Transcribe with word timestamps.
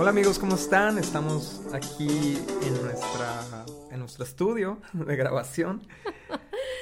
Hola 0.00 0.10
amigos, 0.10 0.38
¿cómo 0.38 0.54
están? 0.54 0.96
Estamos 0.96 1.60
aquí 1.72 2.38
en 2.62 2.82
nuestra 2.84 3.66
en 3.90 3.98
nuestro 3.98 4.22
estudio 4.22 4.80
de 4.92 5.16
grabación. 5.16 5.82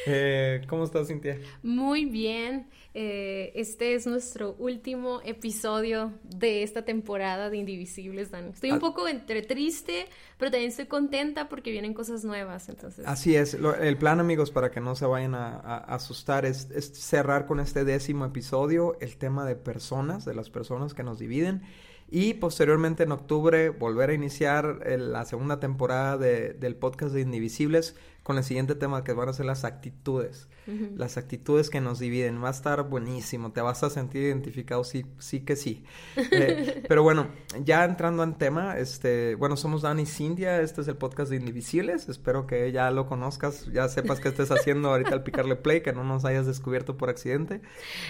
Eh, 0.09 0.63
¿Cómo 0.69 0.85
estás, 0.85 1.09
Cintia? 1.09 1.37
Muy 1.65 2.05
bien. 2.05 2.69
Eh, 2.95 3.51
este 3.57 3.95
es 3.95 4.07
nuestro 4.07 4.55
último 4.61 5.21
episodio 5.25 6.13
de 6.23 6.63
esta 6.63 6.85
temporada 6.85 7.51
de 7.51 7.57
Indivisibles. 7.57 8.31
Estoy 8.33 8.71
un 8.71 8.77
ah. 8.77 8.79
poco 8.79 9.09
entre 9.09 9.43
triste, 9.43 10.07
pero 10.39 10.53
también 10.53 10.71
estoy 10.71 10.87
contenta 10.87 11.49
porque 11.49 11.73
vienen 11.73 11.93
cosas 11.93 12.25
nuevas, 12.25 12.69
entonces. 12.69 13.05
Así 13.05 13.35
es. 13.35 13.55
el 13.55 13.99
plan, 13.99 14.21
amigos, 14.21 14.53
para 14.53 14.71
que 14.71 14.81
no 14.81 14.95
se 14.95 15.07
vayan 15.07 15.35
a, 15.35 15.57
asustar, 15.59 16.47
es, 16.47 16.71
es 16.71 16.93
cerrar 16.93 17.47
con 17.47 17.59
este 17.59 17.85
décimo 17.85 18.27
episodio 18.27 18.97
el 19.01 19.17
tema 19.17 19.45
de 19.45 19.57
personas, 19.57 20.25
de 20.25 20.37
las 20.37 20.51
personas 20.51 20.95
que 20.95 21.03
nos 21.03 21.19
dividen 21.19 21.63
y 22.09 22.35
posteriormente 22.35 23.03
en 23.03 23.13
octubre 23.13 23.71
volver 23.71 24.11
a 24.11 24.15
iniciar 24.15 24.81
la 24.87 25.25
segunda 25.25 25.61
temporada 25.61 26.17
de, 26.17 26.53
del 26.55 26.77
podcast 26.77 27.13
de 27.13 27.21
Indivisibles 27.21 27.97
con 28.27 28.39
el 28.39 28.43
siguiente 28.43 28.75
tema 28.75 29.05
que 29.05 29.13
van 29.13 29.29
a 29.29 29.33
ser 29.33 29.47
las 29.47 29.63
actitudes. 29.63 30.49
Las 30.97 31.17
actitudes 31.17 31.71
que 31.71 31.81
nos 31.81 32.01
dividen. 32.01 32.43
Va 32.43 32.49
a 32.49 32.51
estar 32.51 32.83
buenísimo. 32.83 33.53
Te 33.53 33.61
vas 33.61 33.85
a 33.85 33.91
sentir 33.91 34.25
identificado, 34.25 34.83
sí, 34.83 35.07
sí 35.21 35.45
que 35.45 35.55
sí. 35.55 35.85
Eh, 36.17 36.83
pero 36.89 37.05
bueno, 37.05 37.29
ya 37.63 37.85
entrando 37.85 38.25
en 38.25 38.35
tema, 38.35 38.79
este, 38.79 39.37
bueno, 39.37 39.57
somos 39.57 39.83
Dani 39.83 40.03
y 40.03 40.07
Cintia. 40.07 40.61
Este 40.61 40.81
es 40.81 40.89
el 40.89 40.97
podcast 40.97 41.31
de 41.31 41.37
Indivisibles. 41.37 42.09
Espero 42.09 42.49
que 42.49 42.73
ya 42.73 42.91
lo 42.91 43.07
conozcas, 43.07 43.67
ya 43.73 43.89
sepas 43.89 44.19
qué 44.19 44.31
estés 44.31 44.51
haciendo 44.51 44.89
ahorita 44.89 45.11
al 45.11 45.23
picarle 45.23 45.55
play, 45.55 45.83
que 45.83 45.93
no 45.93 46.03
nos 46.03 46.25
hayas 46.25 46.47
descubierto 46.47 46.97
por 46.97 47.11
accidente. 47.11 47.61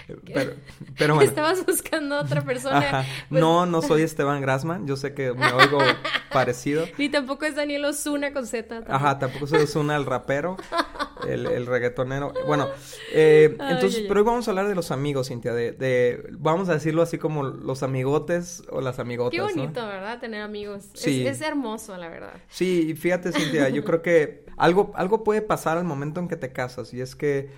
Pero, 0.06 0.54
pero 0.96 1.14
bueno. 1.16 1.28
Estabas 1.28 1.66
buscando 1.66 2.14
a 2.14 2.22
otra 2.22 2.42
persona. 2.42 3.04
Pues 3.28 3.38
no, 3.38 3.66
no 3.66 3.82
soy 3.82 4.00
Esteban 4.00 4.40
Grassman. 4.40 4.86
Yo 4.86 4.96
sé 4.96 5.12
que 5.12 5.34
me 5.34 5.52
oigo 5.52 5.80
parecido. 6.32 6.86
Ni 6.96 7.10
tampoco 7.10 7.44
es 7.44 7.54
Daniel 7.54 7.84
Osuna 7.84 8.32
con 8.32 8.46
Z. 8.46 8.82
Ajá, 8.88 9.18
tampoco 9.18 9.46
soy 9.46 9.64
Osuna 9.64 10.05
rapero, 10.06 10.56
el, 11.28 11.66
reggaetonero. 11.66 12.32
Bueno, 12.46 12.68
eh, 13.12 13.56
entonces, 13.60 14.04
pero 14.08 14.20
hoy 14.20 14.26
vamos 14.26 14.48
a 14.48 14.50
hablar 14.50 14.68
de 14.68 14.74
los 14.74 14.90
amigos, 14.90 15.28
Cintia, 15.28 15.52
de, 15.52 16.26
vamos 16.38 16.68
a 16.68 16.74
decirlo 16.74 17.02
así 17.02 17.18
como 17.18 17.42
los 17.42 17.82
amigotes 17.82 18.62
o 18.70 18.80
las 18.80 18.98
amigotas. 18.98 19.32
Qué 19.32 19.40
bonito, 19.40 19.86
¿verdad? 19.86 20.18
Tener 20.20 20.42
amigos. 20.42 20.88
Sí. 20.94 21.26
Es, 21.26 21.40
hermoso, 21.40 21.96
la 21.96 22.08
verdad. 22.08 22.34
Sí, 22.48 22.94
fíjate, 22.94 23.32
Cintia, 23.32 23.68
yo 23.68 23.84
creo 23.84 24.02
que 24.02 24.46
algo, 24.56 24.92
algo 24.94 25.24
puede 25.24 25.42
pasar 25.42 25.78
al 25.78 25.84
momento 25.84 26.20
en 26.20 26.28
que 26.28 26.36
te 26.36 26.52
casas 26.52 26.94
y 26.94 27.00
es 27.00 27.14
que... 27.14 27.50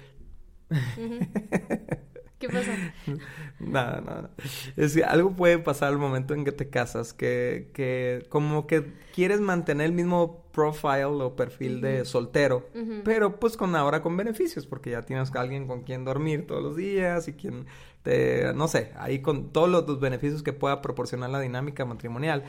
¿Qué 2.38 2.48
pasa? 2.48 2.72
nada, 3.58 4.00
nada. 4.00 4.30
Es 4.76 4.94
que 4.94 5.04
algo 5.04 5.34
puede 5.34 5.58
pasar 5.58 5.88
al 5.88 5.98
momento 5.98 6.34
en 6.34 6.44
que 6.44 6.52
te 6.52 6.68
casas, 6.68 7.12
que, 7.12 7.70
que 7.74 8.26
como 8.28 8.66
que 8.66 8.92
quieres 9.12 9.40
mantener 9.40 9.86
el 9.86 9.92
mismo 9.92 10.44
profile 10.52 11.04
o 11.04 11.36
perfil 11.36 11.80
de 11.80 12.04
soltero, 12.04 12.68
pero 13.04 13.38
pues 13.38 13.56
con 13.56 13.76
ahora 13.76 14.02
con 14.02 14.16
beneficios, 14.16 14.66
porque 14.66 14.90
ya 14.90 15.02
tienes 15.02 15.32
a 15.32 15.40
alguien 15.40 15.68
con 15.68 15.82
quien 15.82 16.04
dormir 16.04 16.48
todos 16.48 16.62
los 16.62 16.76
días 16.76 17.28
y 17.28 17.34
quien 17.34 17.66
te, 18.02 18.52
no 18.54 18.66
sé, 18.66 18.92
ahí 18.96 19.20
con 19.20 19.52
todos 19.52 19.68
los, 19.68 20.00
beneficios 20.00 20.42
que 20.42 20.52
pueda 20.52 20.82
proporcionar 20.82 21.30
la 21.30 21.40
dinámica 21.40 21.84
matrimonial, 21.84 22.42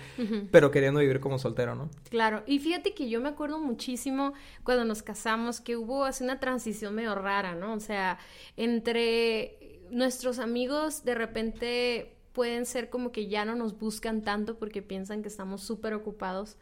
pero 0.51 0.71
queriendo 0.71 1.01
vivir 1.01 1.19
como 1.19 1.37
soltero, 1.37 1.75
¿no? 1.75 1.89
Claro, 2.09 2.41
y 2.47 2.57
fíjate 2.57 2.95
que 2.95 3.09
yo 3.09 3.21
me 3.21 3.29
acuerdo 3.29 3.59
muchísimo 3.59 4.33
cuando 4.63 4.85
nos 4.85 5.03
casamos 5.03 5.61
que 5.61 5.77
hubo 5.77 6.05
así 6.05 6.23
una 6.23 6.39
transición 6.39 6.95
medio 6.95 7.13
rara, 7.13 7.53
¿no? 7.53 7.73
O 7.73 7.79
sea, 7.79 8.17
entre 8.57 9.58
nuestros 9.91 10.39
amigos 10.39 11.03
de 11.03 11.15
repente 11.15 12.15
pueden 12.33 12.65
ser 12.65 12.89
como 12.89 13.11
que 13.11 13.27
ya 13.27 13.45
no 13.45 13.55
nos 13.55 13.77
buscan 13.77 14.21
tanto 14.21 14.57
porque 14.57 14.81
piensan 14.81 15.21
que 15.21 15.27
estamos 15.27 15.61
súper 15.61 15.93
ocupados. 15.93 16.57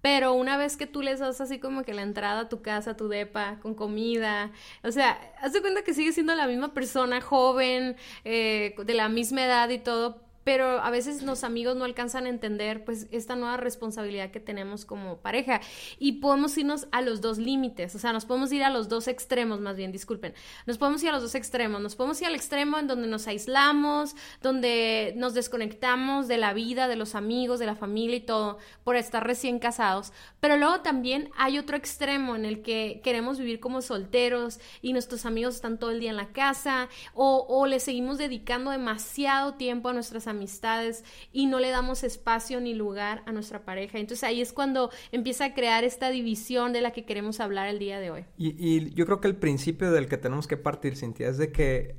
Pero 0.00 0.34
una 0.34 0.56
vez 0.56 0.76
que 0.76 0.88
tú 0.88 1.00
les 1.00 1.20
das 1.20 1.40
así 1.40 1.60
como 1.60 1.84
que 1.84 1.94
la 1.94 2.02
entrada 2.02 2.40
a 2.40 2.48
tu 2.48 2.60
casa, 2.60 2.96
tu 2.96 3.06
depa, 3.08 3.60
con 3.60 3.74
comida, 3.74 4.50
o 4.82 4.90
sea, 4.90 5.32
haz 5.40 5.52
de 5.52 5.60
cuenta 5.60 5.82
que 5.84 5.94
sigue 5.94 6.12
siendo 6.12 6.34
la 6.34 6.48
misma 6.48 6.74
persona, 6.74 7.20
joven, 7.20 7.96
eh, 8.24 8.74
de 8.84 8.94
la 8.94 9.08
misma 9.08 9.44
edad 9.44 9.68
y 9.68 9.78
todo, 9.78 10.20
pero 10.44 10.80
a 10.80 10.90
veces 10.90 11.22
los 11.22 11.44
amigos 11.44 11.76
no 11.76 11.84
alcanzan 11.84 12.26
a 12.26 12.28
entender 12.28 12.84
pues 12.84 13.06
esta 13.10 13.36
nueva 13.36 13.56
responsabilidad 13.56 14.30
que 14.30 14.40
tenemos 14.40 14.84
como 14.84 15.18
pareja. 15.18 15.60
Y 15.98 16.12
podemos 16.12 16.56
irnos 16.58 16.86
a 16.92 17.00
los 17.02 17.20
dos 17.20 17.38
límites, 17.38 17.94
o 17.94 17.98
sea, 17.98 18.12
nos 18.12 18.24
podemos 18.24 18.52
ir 18.52 18.64
a 18.64 18.70
los 18.70 18.88
dos 18.88 19.08
extremos, 19.08 19.60
más 19.60 19.76
bien, 19.76 19.92
disculpen, 19.92 20.34
nos 20.66 20.78
podemos 20.78 21.02
ir 21.02 21.10
a 21.10 21.12
los 21.12 21.22
dos 21.22 21.34
extremos, 21.34 21.80
nos 21.80 21.96
podemos 21.96 22.20
ir 22.20 22.28
al 22.28 22.34
extremo 22.34 22.78
en 22.78 22.86
donde 22.86 23.08
nos 23.08 23.26
aislamos, 23.26 24.14
donde 24.40 25.14
nos 25.16 25.34
desconectamos 25.34 26.28
de 26.28 26.38
la 26.38 26.52
vida, 26.52 26.88
de 26.88 26.96
los 26.96 27.14
amigos, 27.14 27.58
de 27.58 27.66
la 27.66 27.74
familia 27.74 28.16
y 28.16 28.20
todo, 28.20 28.58
por 28.84 28.96
estar 28.96 29.26
recién 29.26 29.58
casados, 29.58 30.12
pero 30.40 30.56
luego 30.56 30.80
también 30.80 31.30
hay 31.36 31.58
otro 31.58 31.76
extremo 31.76 32.36
en 32.36 32.44
el 32.44 32.62
que 32.62 33.00
queremos 33.04 33.38
vivir 33.38 33.60
como 33.60 33.82
solteros 33.82 34.58
y 34.80 34.92
nuestros 34.92 35.26
amigos 35.26 35.56
están 35.56 35.78
todo 35.78 35.90
el 35.90 36.00
día 36.00 36.10
en 36.10 36.16
la 36.16 36.32
casa 36.32 36.88
o, 37.14 37.46
o 37.48 37.66
le 37.66 37.80
seguimos 37.80 38.18
dedicando 38.18 38.70
demasiado 38.70 39.54
tiempo 39.54 39.88
a 39.88 39.92
nuestras 39.92 40.26
amistades 40.32 41.04
y 41.32 41.46
no 41.46 41.60
le 41.60 41.70
damos 41.70 42.02
espacio 42.02 42.60
ni 42.60 42.74
lugar 42.74 43.22
a 43.26 43.32
nuestra 43.32 43.64
pareja. 43.64 43.98
Entonces 43.98 44.24
ahí 44.24 44.40
es 44.40 44.52
cuando 44.52 44.90
empieza 45.12 45.46
a 45.46 45.54
crear 45.54 45.84
esta 45.84 46.10
división 46.10 46.72
de 46.72 46.80
la 46.80 46.92
que 46.92 47.04
queremos 47.04 47.40
hablar 47.40 47.68
el 47.68 47.78
día 47.78 48.00
de 48.00 48.10
hoy. 48.10 48.24
Y, 48.36 48.90
yo 48.94 49.06
creo 49.06 49.20
que 49.20 49.28
el 49.28 49.36
principio 49.36 49.90
del 49.92 50.08
que 50.08 50.16
tenemos 50.16 50.46
que 50.46 50.56
partir, 50.56 50.96
Cintia, 50.96 51.28
es 51.28 51.38
de 51.38 51.52
que 51.52 51.96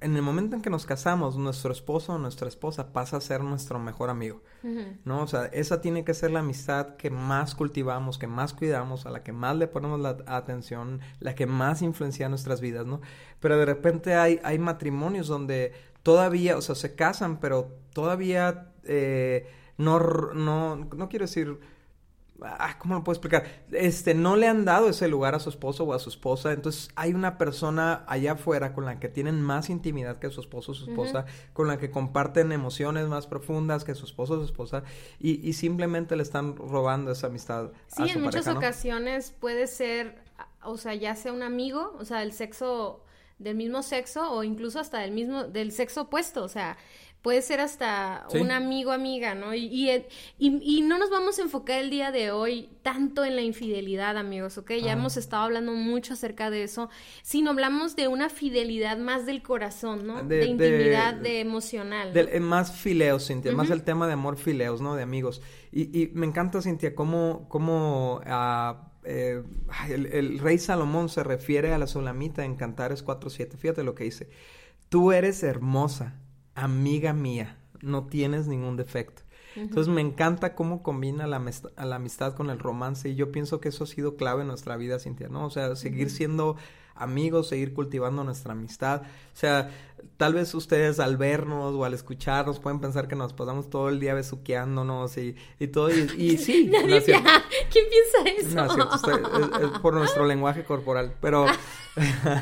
en 0.00 0.14
el 0.14 0.22
momento 0.22 0.56
en 0.56 0.62
que 0.62 0.70
nos 0.70 0.84
casamos, 0.84 1.36
nuestro 1.36 1.72
esposo 1.72 2.14
o 2.14 2.18
nuestra 2.18 2.48
esposa 2.48 2.92
pasa 2.92 3.16
a 3.16 3.20
ser 3.20 3.42
nuestro 3.42 3.78
mejor 3.78 4.10
amigo, 4.10 4.42
¿no? 5.04 5.22
O 5.22 5.26
sea, 5.26 5.46
esa 5.46 5.80
tiene 5.80 6.04
que 6.04 6.12
ser 6.12 6.30
la 6.32 6.40
amistad 6.40 6.96
que 6.96 7.10
más 7.10 7.54
cultivamos, 7.54 8.18
que 8.18 8.26
más 8.26 8.52
cuidamos, 8.52 9.06
a 9.06 9.10
la 9.10 9.22
que 9.22 9.32
más 9.32 9.56
le 9.56 9.68
ponemos 9.68 9.98
la 10.00 10.18
atención, 10.26 11.00
la 11.18 11.34
que 11.34 11.46
más 11.46 11.82
influencia 11.82 12.28
nuestras 12.28 12.60
vidas, 12.60 12.86
¿no? 12.86 13.00
Pero 13.40 13.56
de 13.56 13.64
repente 13.64 14.14
hay, 14.14 14.38
hay 14.44 14.58
matrimonios 14.58 15.28
donde 15.28 15.72
todavía, 16.06 16.56
o 16.56 16.60
sea, 16.62 16.76
se 16.76 16.94
casan, 16.94 17.40
pero 17.40 17.80
todavía 17.92 18.70
eh, 18.84 19.50
no, 19.76 19.98
no, 19.98 20.76
no 20.76 21.08
quiero 21.08 21.24
decir, 21.24 21.58
ah, 22.42 22.78
¿cómo 22.78 22.94
lo 22.94 23.02
puedo 23.02 23.14
explicar? 23.14 23.44
Este, 23.72 24.14
no 24.14 24.36
le 24.36 24.46
han 24.46 24.64
dado 24.64 24.88
ese 24.88 25.08
lugar 25.08 25.34
a 25.34 25.40
su 25.40 25.50
esposo 25.50 25.82
o 25.82 25.92
a 25.92 25.98
su 25.98 26.10
esposa, 26.10 26.52
entonces 26.52 26.90
hay 26.94 27.12
una 27.12 27.38
persona 27.38 28.04
allá 28.06 28.34
afuera 28.34 28.72
con 28.72 28.84
la 28.84 29.00
que 29.00 29.08
tienen 29.08 29.42
más 29.42 29.68
intimidad 29.68 30.20
que 30.20 30.30
su 30.30 30.40
esposo 30.40 30.70
o 30.70 30.74
su 30.76 30.88
esposa, 30.88 31.26
con 31.52 31.66
la 31.66 31.76
que 31.76 31.90
comparten 31.90 32.52
emociones 32.52 33.08
más 33.08 33.26
profundas 33.26 33.82
que 33.82 33.96
su 33.96 34.04
esposo 34.04 34.34
o 34.34 34.36
su 34.36 34.44
esposa, 34.44 34.84
y, 35.18 35.54
simplemente 35.54 36.14
le 36.14 36.22
están 36.22 36.54
robando 36.54 37.10
esa 37.10 37.26
amistad. 37.26 37.72
Sí, 37.88 38.04
a 38.04 38.06
su 38.06 38.18
en 38.18 38.22
muchas 38.22 38.46
ocasiones 38.46 39.34
puede 39.40 39.66
ser, 39.66 40.22
o 40.62 40.76
sea, 40.76 40.94
ya 40.94 41.16
sea 41.16 41.32
un 41.32 41.42
amigo, 41.42 41.96
o 41.98 42.04
sea, 42.04 42.22
el 42.22 42.32
sexo 42.32 43.02
del 43.38 43.56
mismo 43.56 43.82
sexo 43.82 44.30
o 44.32 44.42
incluso 44.42 44.80
hasta 44.80 45.00
del 45.00 45.12
mismo, 45.12 45.44
del 45.44 45.72
sexo 45.72 46.02
opuesto, 46.02 46.42
o 46.42 46.48
sea, 46.48 46.76
puede 47.26 47.42
ser 47.42 47.58
hasta 47.58 48.24
un 48.34 48.52
amigo, 48.52 48.92
amiga, 48.92 49.34
¿no? 49.34 49.52
Y, 49.52 49.64
y, 49.64 50.04
y, 50.38 50.82
no 50.82 50.96
nos 50.96 51.10
vamos 51.10 51.40
a 51.40 51.42
enfocar 51.42 51.80
el 51.80 51.90
día 51.90 52.12
de 52.12 52.30
hoy 52.30 52.68
tanto 52.82 53.24
en 53.24 53.34
la 53.34 53.42
infidelidad, 53.42 54.16
amigos, 54.16 54.58
¿ok? 54.58 54.70
Ya 54.80 54.92
hemos 54.92 55.16
estado 55.16 55.42
hablando 55.42 55.72
mucho 55.72 56.12
acerca 56.12 56.50
de 56.50 56.62
eso, 56.62 56.88
sino 57.22 57.50
hablamos 57.50 57.96
de 57.96 58.06
una 58.06 58.28
fidelidad 58.28 58.96
más 58.98 59.26
del 59.26 59.42
corazón, 59.42 60.06
¿no? 60.06 60.22
De, 60.22 60.46
intimidad, 60.46 61.14
de, 61.14 61.40
emocional. 61.40 62.16
Eh, 62.16 62.38
más 62.38 62.70
fileos, 62.70 63.26
Cintia, 63.26 63.50
más 63.50 63.70
el 63.70 63.82
tema 63.82 64.06
de 64.06 64.12
amor 64.12 64.36
fileos, 64.36 64.80
¿no? 64.80 64.94
De 64.94 65.02
amigos. 65.02 65.42
Y, 65.72 66.10
me 66.14 66.26
encanta, 66.26 66.62
Cintia, 66.62 66.94
cómo, 66.94 67.48
cómo 67.48 68.20
uh, 68.24 68.85
eh, 69.06 69.42
el, 69.88 70.38
rey 70.40 70.58
Salomón 70.58 71.08
se 71.08 71.22
refiere 71.22 71.72
a 71.72 71.78
la 71.78 71.86
solamita 71.86 72.44
en 72.44 72.56
Cantares 72.56 73.04
4.7. 73.04 73.56
Fíjate 73.56 73.84
lo 73.84 73.94
que 73.94 74.04
dice. 74.04 74.28
Tú 74.88 75.12
eres 75.12 75.42
hermosa, 75.42 76.14
amiga 76.54 77.12
mía, 77.12 77.56
no 77.80 78.06
tienes 78.06 78.46
ningún 78.48 78.76
defecto. 78.76 79.22
Entonces 79.56 79.92
me 79.92 80.02
encanta 80.02 80.54
cómo 80.54 80.82
combina 80.82 81.26
la, 81.26 81.42
la, 81.76 81.96
amistad 81.96 82.34
con 82.34 82.50
el 82.50 82.58
romance 82.58 83.08
y 83.08 83.14
yo 83.14 83.32
pienso 83.32 83.60
que 83.60 83.70
eso 83.70 83.84
ha 83.84 83.86
sido 83.86 84.16
clave 84.16 84.42
en 84.42 84.48
nuestra 84.48 84.76
vida, 84.76 84.98
Cintia, 84.98 85.28
¿no? 85.28 85.46
O 85.46 85.50
sea, 85.50 85.74
seguir 85.76 86.10
siendo 86.10 86.56
amigos, 86.96 87.48
seguir 87.48 87.72
cultivando 87.72 88.24
nuestra 88.24 88.52
amistad. 88.52 89.02
O 89.02 89.36
sea, 89.36 89.70
tal 90.16 90.34
vez 90.34 90.54
ustedes 90.54 91.00
al 91.00 91.16
vernos 91.16 91.74
o 91.74 91.84
al 91.84 91.94
escucharnos 91.94 92.58
pueden 92.58 92.80
pensar 92.80 93.08
que 93.08 93.16
nos 93.16 93.32
pasamos 93.32 93.70
todo 93.70 93.88
el 93.88 94.00
día 94.00 94.14
besuqueándonos 94.14 95.16
y, 95.18 95.36
y 95.58 95.68
todo. 95.68 95.90
Y, 95.90 95.98
sí. 96.38 96.70
¿Quién 96.70 96.90
piensa 96.90 97.18
eso? 98.36 98.54
No, 98.54 98.94
es 98.94 99.00
cierto, 99.00 99.74
es, 99.74 99.78
por 99.80 99.94
nuestro 99.94 100.26
lenguaje 100.26 100.64
corporal. 100.64 101.14
Pero. 101.20 101.46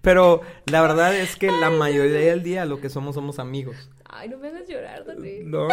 pero 0.00 0.40
la 0.66 0.80
verdad 0.80 1.14
es 1.14 1.36
que 1.36 1.50
la 1.50 1.70
mayoría 1.70 2.30
del 2.30 2.42
día 2.42 2.64
lo 2.64 2.80
que 2.80 2.88
somos 2.88 3.14
somos 3.14 3.38
amigos. 3.38 3.90
Ay, 4.12 4.28
no 4.28 4.38
me 4.38 4.48
hagas 4.48 4.66
llorar, 4.68 5.04
Dani. 5.04 5.44
No, 5.44 5.68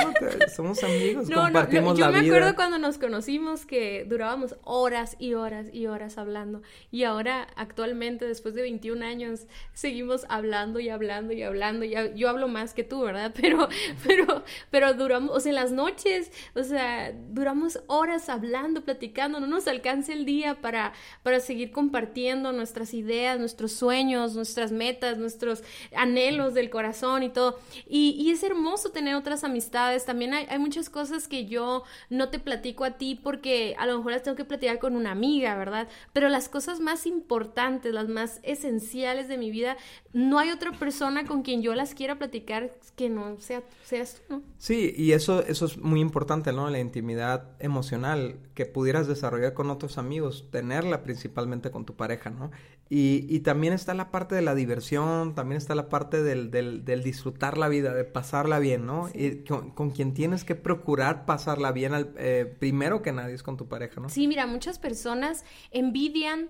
somos 0.55 0.83
amigos, 0.83 1.27
no, 1.27 1.41
compartimos 1.41 1.97
no, 1.97 2.05
yo 2.05 2.11
me 2.11 2.19
acuerdo 2.19 2.55
cuando 2.55 2.77
nos 2.77 2.99
conocimos 2.99 3.65
que 3.65 4.05
durábamos 4.07 4.55
horas 4.63 5.15
y 5.17 5.33
horas 5.33 5.67
y 5.73 5.87
horas 5.87 6.19
hablando. 6.19 6.61
Y 6.91 7.03
ahora, 7.03 7.47
actualmente, 7.55 8.25
después 8.25 8.53
de 8.53 8.61
21 8.61 9.03
años, 9.03 9.47
seguimos 9.73 10.27
hablando 10.29 10.79
y 10.79 10.89
hablando 10.89 11.33
y 11.33 11.41
hablando. 11.41 11.83
Y 11.83 11.95
yo 12.15 12.29
hablo 12.29 12.47
más 12.47 12.75
que 12.75 12.83
tú, 12.83 13.01
¿verdad? 13.01 13.33
Pero, 13.47 13.69
pero, 14.05 14.43
pero 14.71 14.93
duramos, 14.93 15.35
o 15.35 15.39
sea, 15.39 15.51
en 15.51 15.55
las 15.55 15.71
noches, 15.71 16.31
o 16.53 16.63
sea, 16.63 17.13
duramos 17.29 17.79
horas 17.87 18.29
hablando, 18.29 18.83
platicando. 18.83 19.39
No 19.39 19.47
nos 19.47 19.67
alcanza 19.67 20.13
el 20.13 20.25
día 20.25 20.55
para, 20.55 20.93
para 21.23 21.39
seguir 21.39 21.71
compartiendo 21.71 22.51
nuestras 22.51 22.93
ideas, 22.93 23.39
nuestros 23.39 23.71
sueños, 23.71 24.35
nuestras 24.35 24.71
metas, 24.71 25.17
nuestros 25.17 25.63
anhelos 25.95 26.53
del 26.53 26.69
corazón 26.69 27.23
y 27.23 27.29
todo. 27.29 27.59
Y, 27.87 28.15
y 28.19 28.26
es 28.31 28.44
hermoso 28.44 28.91
tener 28.91 29.15
otras 29.15 29.44
amistades. 29.44 30.06
También 30.06 30.33
hay, 30.33 30.45
hay, 30.50 30.59
muchas 30.59 30.89
cosas 30.89 31.27
que 31.27 31.45
yo 31.45 31.83
no 32.09 32.29
te 32.29 32.39
platico 32.39 32.83
a 32.83 32.97
ti 32.97 33.15
porque 33.15 33.75
a 33.77 33.85
lo 33.85 33.97
mejor 33.97 34.13
las 34.13 34.24
tengo 34.24 34.38
que 34.38 34.45
platicar 34.45 34.79
con 34.79 34.95
una 34.95 35.12
amiga, 35.12 35.56
¿verdad? 35.56 35.88
Pero 36.13 36.29
las 36.29 36.50
cosas 36.50 36.79
más 36.79 37.06
importantes, 37.06 37.94
las 37.94 38.07
más 38.07 38.39
esenciales 38.44 39.27
de 39.27 39.38
mi 39.38 39.51
vida, 39.51 39.77
no 40.13 40.39
hay 40.39 40.51
otra 40.51 40.71
persona 40.71 41.25
con 41.25 41.41
quien 41.44 41.62
yo 41.62 41.75
las 41.75 41.94
quiera 41.94 42.18
platicar 42.18 42.71
que 42.95 43.09
no 43.09 43.39
sea, 43.39 43.63
seas 43.83 44.21
tú. 44.27 44.41
Sí, 44.57 44.94
y 44.97 45.12
eso, 45.12 45.44
eso 45.45 45.65
es 45.65 45.77
muy 45.77 46.01
importante, 46.01 46.51
¿no? 46.51 46.69
La 46.69 46.80
intimidad 46.80 47.51
emocional 47.59 48.39
que 48.53 48.65
pudieras 48.65 49.07
desarrollar 49.07 49.53
con 49.53 49.69
otros 49.69 49.97
amigos, 49.97 50.47
tenerla 50.51 51.03
principalmente 51.03 51.71
con 51.71 51.85
tu 51.85 51.95
pareja, 51.95 52.30
¿no? 52.30 52.51
Y, 52.89 53.25
y 53.30 53.41
también 53.41 53.73
está 53.73 53.94
la 53.94 54.12
parte 54.12 54.33
de 54.33 54.41
la 54.41 54.56
diversión, 54.56 55.35
también 55.35 55.57
está 55.57 55.75
la 55.75 55.89
parte 55.89 56.23
del, 56.23 56.51
del, 56.51 56.85
del 56.85 57.03
disfrutar 57.03 57.57
la 57.57 57.68
vida, 57.68 57.94
de 57.94 58.06
pasarla 58.17 58.57
bien, 58.57 58.87
¿no? 58.87 59.09
Y 59.13 59.43
con, 59.43 59.91
quien 59.91 60.15
tienes 60.15 60.43
que 60.43 60.55
procurar 60.55 61.27
pasarla 61.27 61.71
bien 61.71 61.93
al, 61.93 62.15
eh, 62.17 62.51
primero 62.57 63.03
que 63.03 63.11
nadie 63.11 63.35
es 63.35 63.43
con 63.43 63.57
tu 63.57 63.67
pareja, 63.67 64.01
¿no? 64.01 64.09
Sí, 64.09 64.27
mira, 64.27 64.47
muchas 64.47 64.79
personas 64.79 65.45
envidian, 65.69 66.49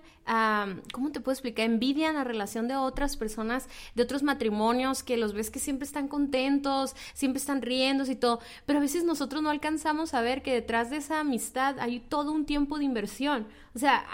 ¿cómo 0.94 1.12
te 1.12 1.20
puedo 1.20 1.34
explicar? 1.34 1.66
Envidian 1.66 2.14
la 2.14 2.24
relación 2.24 2.68
de 2.68 2.76
otras 2.76 3.18
personas, 3.18 3.68
de 3.94 4.02
otros 4.02 4.22
matrimonios, 4.22 5.02
que 5.02 5.18
los 5.18 5.34
ves 5.34 5.50
que 5.50 5.58
siempre 5.58 5.84
están 5.84 6.08
contentos, 6.08 6.96
siempre 7.12 7.38
están 7.38 7.60
riendo 7.60 8.10
y 8.10 8.14
todo, 8.14 8.40
pero 8.64 8.78
a 8.78 8.82
veces 8.82 9.04
nosotros 9.04 9.42
no 9.42 9.50
alcanzamos 9.50 10.14
a 10.14 10.22
ver 10.22 10.40
que 10.40 10.54
detrás 10.54 10.88
de 10.88 10.96
esa 10.96 11.20
amistad 11.20 11.78
hay 11.80 12.00
todo 12.00 12.32
un 12.32 12.46
tiempo 12.46 12.78
de 12.78 12.84
inversión. 12.84 13.46
O 13.78 13.80
sea, 13.80 14.04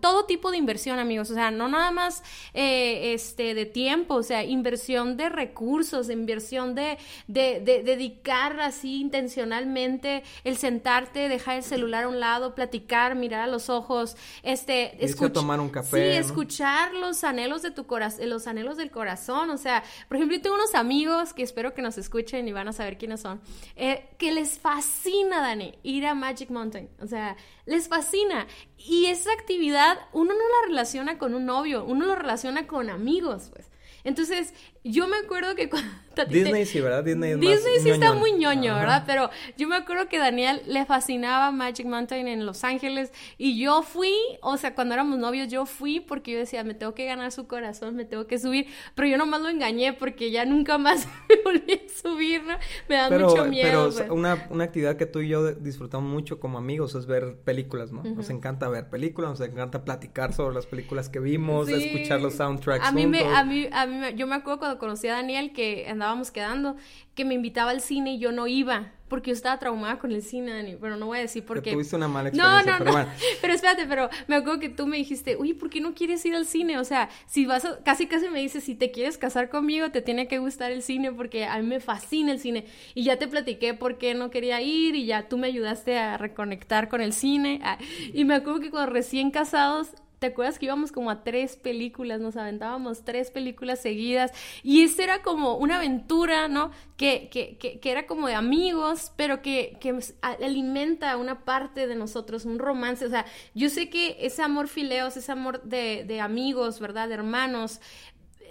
todo 0.00 0.26
tipo 0.26 0.52
de 0.52 0.58
inversión, 0.58 1.00
amigos. 1.00 1.28
O 1.28 1.34
sea, 1.34 1.50
no 1.50 1.66
nada 1.66 1.90
más 1.90 2.22
eh, 2.54 3.14
este, 3.14 3.52
de 3.52 3.66
tiempo, 3.66 4.14
o 4.14 4.22
sea, 4.22 4.44
inversión 4.44 5.16
de 5.16 5.28
recursos, 5.28 6.08
inversión 6.08 6.76
de, 6.76 6.98
de, 7.26 7.60
dedicar 7.60 8.60
así 8.60 9.00
intencionalmente 9.00 10.22
el 10.44 10.56
sentarte, 10.56 11.28
dejar 11.28 11.56
el 11.56 11.64
celular 11.64 12.04
a 12.04 12.08
un 12.08 12.20
lado, 12.20 12.54
platicar, 12.54 13.16
mirar 13.16 13.40
a 13.40 13.46
los 13.48 13.68
ojos, 13.68 14.16
este, 14.44 15.04
escuchar. 15.04 15.32
tomar 15.32 15.58
un 15.58 15.70
café. 15.70 16.12
Sí, 16.12 16.16
escuchar 16.18 16.94
los 16.94 17.24
anhelos 17.24 17.62
de 17.62 17.72
tu 17.72 17.88
corazón, 17.88 18.30
los 18.30 18.46
anhelos 18.46 18.76
del 18.76 18.92
corazón. 18.92 19.50
O 19.50 19.58
sea, 19.58 19.82
por 20.06 20.16
ejemplo, 20.16 20.36
yo 20.36 20.42
tengo 20.42 20.54
unos 20.54 20.76
amigos 20.76 21.34
que 21.34 21.42
espero 21.42 21.74
que 21.74 21.82
nos 21.82 21.98
escuchen 21.98 22.46
y 22.46 22.52
van 22.52 22.68
a 22.68 22.72
saber 22.72 22.98
quiénes 22.98 23.20
son, 23.20 23.40
eh, 23.74 24.10
que 24.16 24.30
les 24.30 24.60
fascina, 24.60 25.40
Dani, 25.40 25.74
ir 25.82 26.06
a 26.06 26.14
Magic 26.14 26.50
Mountain. 26.50 26.88
O 27.00 27.08
sea, 27.08 27.36
les 27.66 27.88
fascina. 27.88 28.46
Y 28.84 29.06
esa 29.06 29.32
actividad 29.32 29.98
uno 30.12 30.32
no 30.34 30.40
la 30.40 30.68
relaciona 30.68 31.18
con 31.18 31.34
un 31.34 31.46
novio, 31.46 31.84
uno 31.84 32.06
lo 32.06 32.14
relaciona 32.14 32.66
con 32.66 32.90
amigos, 32.90 33.50
pues. 33.52 33.70
Entonces, 34.04 34.52
yo 34.84 35.06
me 35.06 35.16
acuerdo 35.16 35.54
que 35.54 35.68
cuando... 35.68 35.90
Disney 36.28 36.66
sí, 36.66 36.80
¿verdad? 36.80 37.04
Disney, 37.04 37.36
Disney 37.36 37.80
sí 37.80 37.90
está 37.90 38.12
muy 38.12 38.32
ñoño, 38.32 38.74
¿verdad? 38.74 39.04
Pero 39.06 39.30
yo 39.56 39.66
me 39.66 39.76
acuerdo 39.76 40.08
que 40.08 40.18
Daniel 40.18 40.60
le 40.66 40.84
fascinaba 40.84 41.50
Magic 41.52 41.86
Mountain 41.86 42.28
en 42.28 42.44
Los 42.44 42.64
Ángeles 42.64 43.12
y 43.38 43.58
yo 43.58 43.82
fui, 43.82 44.12
o 44.42 44.56
sea, 44.56 44.74
cuando 44.74 44.92
éramos 44.92 45.18
novios 45.18 45.48
yo 45.48 45.64
fui 45.64 46.00
porque 46.00 46.32
yo 46.32 46.38
decía, 46.38 46.64
me 46.64 46.74
tengo 46.74 46.94
que 46.94 47.06
ganar 47.06 47.32
su 47.32 47.46
corazón, 47.46 47.96
me 47.96 48.04
tengo 48.04 48.26
que 48.26 48.38
subir, 48.38 48.66
pero 48.94 49.08
yo 49.08 49.16
nomás 49.16 49.40
lo 49.40 49.48
engañé 49.48 49.94
porque 49.94 50.30
ya 50.30 50.44
nunca 50.44 50.76
más 50.78 51.08
me 51.28 51.36
volví 51.42 51.72
a 51.72 52.02
subir, 52.02 52.42
¿no? 52.42 52.58
Me 52.88 52.96
da 52.96 53.10
mucho 53.10 53.46
miedo. 53.46 53.68
Pero 53.68 53.84
pues. 53.90 54.10
una, 54.10 54.46
una 54.50 54.64
actividad 54.64 54.96
que 54.96 55.06
tú 55.06 55.20
y 55.20 55.28
yo 55.28 55.52
disfrutamos 55.52 56.10
mucho 56.10 56.40
como 56.40 56.58
amigos 56.58 56.94
es 56.94 57.06
ver 57.06 57.36
películas, 57.44 57.92
¿no? 57.92 58.02
Nos 58.02 58.28
encanta 58.28 58.68
ver 58.68 58.90
películas, 58.90 59.30
nos 59.38 59.48
encanta 59.48 59.84
platicar 59.84 60.34
sobre 60.34 60.54
las 60.54 60.66
películas 60.66 61.08
que 61.08 61.20
vimos, 61.20 61.68
escuchar 61.68 62.20
los 62.20 62.34
soundtracks 62.34 62.84
a 62.84 62.92
mí 62.92 63.06
Me, 63.06 63.24
a 63.24 63.44
mí, 63.44 63.68
a 63.72 63.86
mí, 63.86 64.14
yo 64.16 64.26
me 64.26 64.34
acuerdo 64.34 64.58
cuando 64.58 64.71
conocí 64.78 65.08
a 65.08 65.14
Daniel 65.14 65.52
que 65.52 65.86
andábamos 65.88 66.30
quedando, 66.30 66.76
que 67.14 67.24
me 67.24 67.34
invitaba 67.34 67.70
al 67.70 67.80
cine 67.80 68.14
y 68.14 68.18
yo 68.18 68.32
no 68.32 68.46
iba, 68.46 68.92
porque 69.12 69.28
yo 69.28 69.34
estaba 69.34 69.58
traumada 69.58 69.98
con 69.98 70.10
el 70.12 70.22
cine, 70.22 70.54
Dani, 70.54 70.76
pero 70.80 70.96
no 70.96 71.04
voy 71.04 71.18
a 71.18 71.20
decir 71.20 71.44
por 71.44 71.62
qué. 71.62 71.72
Tuviste 71.72 71.96
una 71.96 72.08
mala 72.08 72.30
experiencia, 72.30 72.72
no, 72.72 72.78
no, 72.78 72.84
pero 72.84 72.98
no. 73.04 73.12
Pero 73.42 73.52
espérate, 73.52 73.86
pero 73.86 74.08
me 74.26 74.36
acuerdo 74.36 74.58
que 74.58 74.70
tú 74.70 74.86
me 74.86 74.96
dijiste, 74.96 75.36
uy, 75.36 75.52
¿por 75.52 75.68
qué 75.68 75.82
no 75.82 75.92
quieres 75.92 76.24
ir 76.24 76.34
al 76.34 76.46
cine? 76.46 76.78
O 76.78 76.84
sea, 76.84 77.10
si 77.26 77.44
vas 77.44 77.66
a, 77.66 77.82
casi 77.84 78.06
casi 78.06 78.30
me 78.30 78.40
dices, 78.40 78.64
si 78.64 78.74
te 78.74 78.90
quieres 78.90 79.18
casar 79.18 79.50
conmigo, 79.50 79.90
te 79.90 80.00
tiene 80.00 80.28
que 80.28 80.38
gustar 80.38 80.72
el 80.72 80.82
cine, 80.82 81.12
porque 81.12 81.44
a 81.44 81.58
mí 81.58 81.66
me 81.66 81.80
fascina 81.80 82.32
el 82.32 82.38
cine. 82.38 82.64
Y 82.94 83.02
ya 83.02 83.18
te 83.18 83.28
platiqué 83.28 83.74
por 83.74 83.98
qué 83.98 84.14
no 84.14 84.30
quería 84.30 84.62
ir, 84.62 84.94
y 84.96 85.04
ya 85.04 85.28
tú 85.28 85.36
me 85.36 85.48
ayudaste 85.48 85.98
a 85.98 86.16
reconectar 86.16 86.88
con 86.88 87.02
el 87.02 87.12
cine. 87.12 87.60
Ah, 87.62 87.76
y 88.14 88.24
me 88.24 88.34
acuerdo 88.34 88.60
que 88.60 88.70
cuando 88.70 88.92
recién 88.92 89.30
casados 89.30 89.90
¿Te 90.22 90.28
acuerdas 90.28 90.60
que 90.60 90.66
íbamos 90.66 90.92
como 90.92 91.10
a 91.10 91.24
tres 91.24 91.56
películas? 91.56 92.20
Nos 92.20 92.36
aventábamos 92.36 93.04
tres 93.04 93.32
películas 93.32 93.80
seguidas 93.80 94.30
y 94.62 94.84
esa 94.84 95.02
era 95.02 95.22
como 95.22 95.56
una 95.56 95.78
aventura, 95.78 96.46
¿no? 96.46 96.70
Que, 96.96 97.28
que, 97.28 97.58
que, 97.58 97.90
era 97.90 98.06
como 98.06 98.28
de 98.28 98.34
amigos, 98.34 99.10
pero 99.16 99.42
que, 99.42 99.76
que 99.80 99.98
alimenta 100.20 101.16
una 101.16 101.44
parte 101.44 101.88
de 101.88 101.96
nosotros, 101.96 102.44
un 102.44 102.60
romance. 102.60 103.04
O 103.04 103.10
sea, 103.10 103.26
yo 103.52 103.68
sé 103.68 103.90
que 103.90 104.16
ese 104.20 104.42
amor 104.42 104.68
fileos, 104.68 105.16
ese 105.16 105.32
amor 105.32 105.60
de, 105.64 106.04
de 106.06 106.20
amigos, 106.20 106.78
¿verdad? 106.78 107.08
De 107.08 107.14
hermanos, 107.14 107.80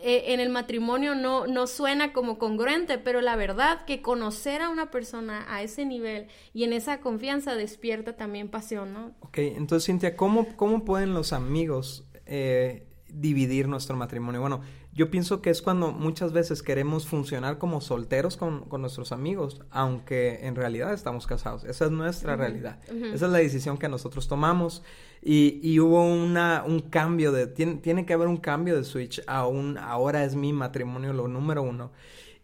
eh, 0.04 0.34
en 0.34 0.40
el 0.40 0.50
matrimonio 0.50 1.16
no, 1.16 1.48
no 1.48 1.68
suena 1.68 2.14
como 2.14 2.38
congruente, 2.38 2.98
pero 2.98 3.22
la 3.22 3.36
verdad 3.36 3.86
que 3.86 4.02
conocer 4.02 4.62
a 4.62 4.70
una 4.70 4.92
persona 4.92 5.46
a 5.48 5.62
ese 5.62 5.86
nivel 5.86 6.28
y 6.54 6.64
en 6.64 6.74
esa 6.74 7.00
confianza 7.00 7.56
despierta 7.56 8.16
también 8.16 8.50
pasión, 8.50 8.94
¿no? 8.94 9.12
Ok, 9.20 9.38
entonces 9.40 9.86
Cintia, 9.86 10.16
¿cómo, 10.16 10.48
cómo 10.56 10.86
pueden 10.86 11.14
los 11.14 11.34
amigos 11.34 12.06
eh, 12.26 12.88
dividir 13.08 13.68
nuestro 13.68 13.96
matrimonio? 13.96 14.42
Bueno, 14.42 14.62
yo 14.94 15.10
pienso 15.10 15.42
que 15.42 15.50
es 15.50 15.62
cuando 15.62 15.92
muchas 15.92 16.34
veces 16.34 16.62
queremos 16.62 17.08
funcionar 17.08 17.58
como 17.58 17.80
solteros 17.80 18.36
con, 18.36 18.68
nuestros 18.80 19.14
amigos, 19.14 19.62
aunque 19.70 20.46
en 20.46 20.56
realidad 20.56 20.94
estamos 20.94 21.28
casados. 21.28 21.64
Esa 21.64 21.86
es 21.86 21.92
nuestra 21.92 22.36
realidad. 22.36 22.80
Esa 23.14 23.26
es 23.26 23.32
la 23.32 23.38
decisión 23.38 23.78
que 23.78 23.88
nosotros 23.88 24.28
tomamos. 24.28 24.84
Y, 25.22 25.60
y 25.62 25.80
hubo 25.80 26.04
una, 26.04 26.64
un 26.66 26.80
cambio 26.80 27.32
de... 27.32 27.48
Tiene, 27.48 27.76
tiene, 27.76 28.06
que 28.06 28.14
haber 28.14 28.28
un 28.28 28.38
cambio 28.38 28.76
de 28.76 28.84
switch 28.84 29.22
a 29.28 29.46
un... 29.46 29.78
Ahora 29.78 30.24
es 30.24 30.36
mi 30.36 30.52
matrimonio 30.52 31.14
lo 31.14 31.28
número 31.28 31.62
uno. 31.62 31.92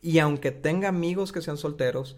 Y 0.02 0.20
aunque 0.20 0.52
tenga 0.52 0.90
amigos 0.90 1.32
que 1.32 1.42
sean 1.42 1.58
solteros, 1.58 2.18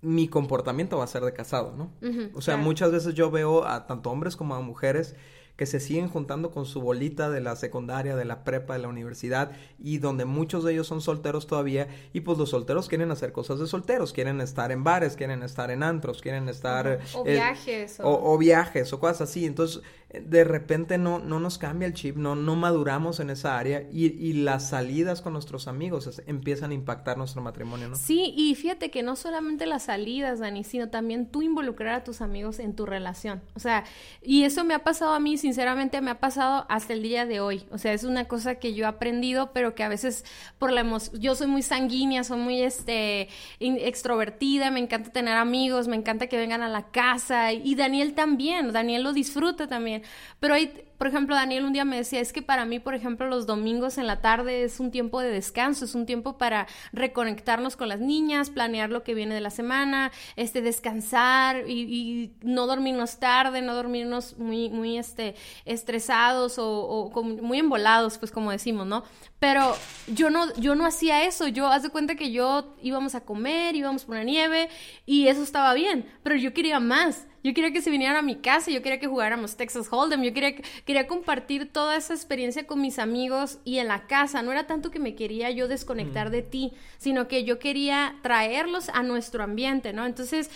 mi 0.00 0.28
comportamiento 0.28 0.98
va 0.98 1.04
a 1.04 1.08
ser 1.08 1.22
de 1.24 1.32
casado, 1.32 1.74
¿no? 1.76 1.92
o 2.34 2.40
sea, 2.40 2.56
muchas 2.56 2.90
veces 2.90 3.14
yo 3.14 3.30
veo 3.30 3.66
a 3.66 3.86
tanto 3.86 4.10
hombres 4.10 4.36
como 4.36 4.54
a 4.54 4.60
mujeres 4.60 5.14
que 5.60 5.66
se 5.66 5.78
siguen 5.78 6.08
juntando 6.08 6.50
con 6.52 6.64
su 6.64 6.80
bolita 6.80 7.28
de 7.28 7.42
la 7.42 7.54
secundaria, 7.54 8.16
de 8.16 8.24
la 8.24 8.44
prepa, 8.44 8.72
de 8.72 8.78
la 8.78 8.88
universidad 8.88 9.50
y 9.78 9.98
donde 9.98 10.24
muchos 10.24 10.64
de 10.64 10.72
ellos 10.72 10.86
son 10.86 11.02
solteros 11.02 11.46
todavía 11.46 11.86
y 12.14 12.20
pues 12.20 12.38
los 12.38 12.48
solteros 12.48 12.88
quieren 12.88 13.10
hacer 13.10 13.32
cosas 13.32 13.58
de 13.58 13.66
solteros, 13.66 14.14
quieren 14.14 14.40
estar 14.40 14.72
en 14.72 14.84
bares, 14.84 15.16
quieren 15.16 15.42
estar 15.42 15.70
en 15.70 15.82
antros, 15.82 16.22
quieren 16.22 16.48
estar... 16.48 17.00
O 17.12 17.24
viajes. 17.24 17.98
O... 18.02 18.38
viajes 18.38 18.90
o 18.94 19.00
cosas 19.00 19.20
así. 19.20 19.44
Entonces 19.44 19.82
de 20.12 20.42
repente 20.42 20.98
no, 20.98 21.20
no 21.20 21.38
nos 21.38 21.56
cambia 21.58 21.86
el 21.86 21.94
chip, 21.94 22.16
no, 22.16 22.34
no 22.34 22.56
maduramos 22.56 23.20
en 23.20 23.30
esa 23.30 23.58
área 23.58 23.82
y, 23.92 24.06
y 24.06 24.32
las 24.32 24.70
salidas 24.70 25.20
con 25.22 25.32
nuestros 25.32 25.68
amigos 25.68 26.20
empiezan 26.26 26.72
a 26.72 26.74
impactar 26.74 27.16
nuestro 27.16 27.42
matrimonio, 27.42 27.88
¿no? 27.88 27.96
Sí, 27.96 28.34
y 28.36 28.54
fíjate 28.56 28.90
que 28.90 29.04
no 29.04 29.14
solamente 29.14 29.66
las 29.66 29.84
salidas, 29.84 30.40
Dani, 30.40 30.64
sino 30.64 30.88
también 30.88 31.26
tú 31.26 31.42
involucrar 31.42 31.94
a 31.94 32.04
tus 32.04 32.20
amigos 32.22 32.58
en 32.58 32.74
tu 32.74 32.86
relación. 32.86 33.40
O 33.54 33.60
sea, 33.60 33.84
y 34.20 34.42
eso 34.42 34.64
me 34.64 34.74
ha 34.74 34.80
pasado 34.82 35.14
a 35.14 35.20
mí, 35.20 35.38
sinceramente 35.38 36.00
me 36.00 36.10
ha 36.10 36.18
pasado 36.18 36.66
hasta 36.68 36.92
el 36.92 37.02
día 37.02 37.24
de 37.24 37.40
hoy. 37.40 37.62
O 37.70 37.78
sea, 37.78 37.92
es 37.92 38.02
una 38.02 38.26
cosa 38.26 38.56
que 38.56 38.74
yo 38.74 38.86
he 38.86 38.88
aprendido, 38.88 39.52
pero 39.52 39.76
que 39.76 39.84
a 39.84 39.88
veces 39.88 40.24
por 40.58 40.72
la 40.72 40.80
emoción, 40.80 41.20
yo 41.20 41.36
soy 41.36 41.46
muy 41.46 41.62
sanguínea, 41.62 42.24
soy 42.24 42.38
muy 42.38 42.62
este 42.62 43.28
extrovertida, 43.60 44.72
me 44.72 44.80
encanta 44.80 45.10
tener 45.10 45.36
amigos, 45.36 45.86
me 45.86 45.96
encanta 45.96 46.26
que 46.26 46.36
vengan 46.36 46.62
a 46.62 46.68
la 46.68 46.90
casa 46.90 47.52
y 47.52 47.76
Daniel 47.76 48.14
también, 48.14 48.72
Daniel 48.72 49.04
lo 49.04 49.12
disfruta 49.12 49.68
también. 49.68 49.99
Pero 50.40 50.54
hay, 50.54 50.84
por 50.98 51.06
ejemplo, 51.06 51.34
Daniel 51.34 51.64
un 51.64 51.72
día 51.72 51.84
me 51.84 51.96
decía, 51.96 52.20
es 52.20 52.32
que 52.32 52.42
para 52.42 52.64
mí, 52.64 52.78
por 52.78 52.94
ejemplo, 52.94 53.26
los 53.26 53.46
domingos 53.46 53.98
en 53.98 54.06
la 54.06 54.20
tarde 54.20 54.64
es 54.64 54.80
un 54.80 54.90
tiempo 54.90 55.20
de 55.20 55.30
descanso, 55.30 55.84
es 55.84 55.94
un 55.94 56.06
tiempo 56.06 56.38
para 56.38 56.66
reconectarnos 56.92 57.76
con 57.76 57.88
las 57.88 58.00
niñas, 58.00 58.50
planear 58.50 58.90
lo 58.90 59.02
que 59.02 59.14
viene 59.14 59.34
de 59.34 59.40
la 59.40 59.50
semana, 59.50 60.12
este, 60.36 60.62
descansar 60.62 61.68
y, 61.68 62.32
no 62.42 62.66
dormirnos 62.66 63.18
tarde, 63.18 63.62
no 63.62 63.74
dormirnos 63.74 64.38
muy, 64.38 64.70
muy, 64.70 64.98
este, 64.98 65.34
estresados 65.64 66.58
o, 66.58 66.68
o 66.68 67.22
muy 67.22 67.58
embolados, 67.58 68.18
pues 68.18 68.30
como 68.30 68.50
decimos, 68.50 68.86
¿no? 68.86 69.04
Pero 69.40 69.74
yo 70.06 70.28
no, 70.28 70.52
yo 70.56 70.74
no 70.74 70.84
hacía 70.84 71.24
eso, 71.24 71.48
yo, 71.48 71.66
haz 71.68 71.82
de 71.82 71.88
cuenta 71.88 72.14
que 72.14 72.30
yo 72.30 72.76
íbamos 72.82 73.14
a 73.14 73.22
comer, 73.22 73.74
íbamos 73.74 74.04
por 74.04 74.16
la 74.16 74.24
nieve 74.24 74.68
y 75.06 75.28
eso 75.28 75.42
estaba 75.42 75.72
bien, 75.72 76.06
pero 76.22 76.36
yo 76.36 76.52
quería 76.52 76.78
más. 76.78 77.26
Yo 77.42 77.54
quería 77.54 77.72
que 77.72 77.80
se 77.80 77.90
vinieran 77.90 78.16
a 78.16 78.22
mi 78.22 78.36
casa, 78.36 78.70
yo 78.70 78.82
quería 78.82 79.00
que 79.00 79.06
jugáramos 79.06 79.56
Texas 79.56 79.88
Hold'em, 79.90 80.22
yo 80.22 80.34
quería, 80.34 80.54
quería 80.84 81.06
compartir 81.06 81.72
toda 81.72 81.96
esa 81.96 82.12
experiencia 82.14 82.66
con 82.66 82.80
mis 82.80 82.98
amigos 82.98 83.58
y 83.64 83.78
en 83.78 83.88
la 83.88 84.06
casa. 84.06 84.42
No 84.42 84.52
era 84.52 84.66
tanto 84.66 84.90
que 84.90 84.98
me 84.98 85.14
quería 85.14 85.50
yo 85.50 85.66
desconectar 85.66 86.30
de 86.30 86.42
ti, 86.42 86.72
sino 86.98 87.28
que 87.28 87.44
yo 87.44 87.58
quería 87.58 88.16
traerlos 88.22 88.90
a 88.90 89.02
nuestro 89.02 89.42
ambiente, 89.42 89.92
¿no? 89.92 90.04
Entonces, 90.04 90.50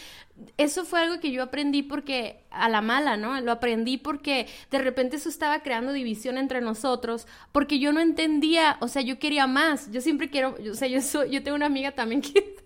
eso 0.57 0.85
fue 0.85 1.01
algo 1.01 1.21
que 1.21 1.31
yo 1.31 1.43
aprendí 1.43 1.83
porque 1.83 2.41
a 2.51 2.69
la 2.69 2.81
mala, 2.81 3.17
¿no? 3.17 3.41
Lo 3.41 3.53
aprendí 3.53 3.99
porque 3.99 4.47
de 4.71 4.79
repente 4.79 5.17
eso 5.17 5.29
estaba 5.29 5.61
creando 5.61 5.93
división 5.93 6.39
entre 6.39 6.61
nosotros, 6.61 7.27
porque 7.53 7.79
yo 7.79 7.93
no 7.93 8.01
entendía, 8.01 8.77
o 8.81 8.89
sea, 8.89 9.03
yo 9.03 9.19
quería 9.19 9.47
más. 9.47 9.91
Yo 9.91 10.01
siempre 10.01 10.31
quiero, 10.31 10.57
o 10.71 10.75
sea, 10.75 10.89
yo 10.89 11.01
soy, 11.03 11.31
yo 11.31 11.43
tengo 11.43 11.57
una 11.57 11.67
amiga 11.67 11.93
también 11.93 12.21
que 12.23 12.57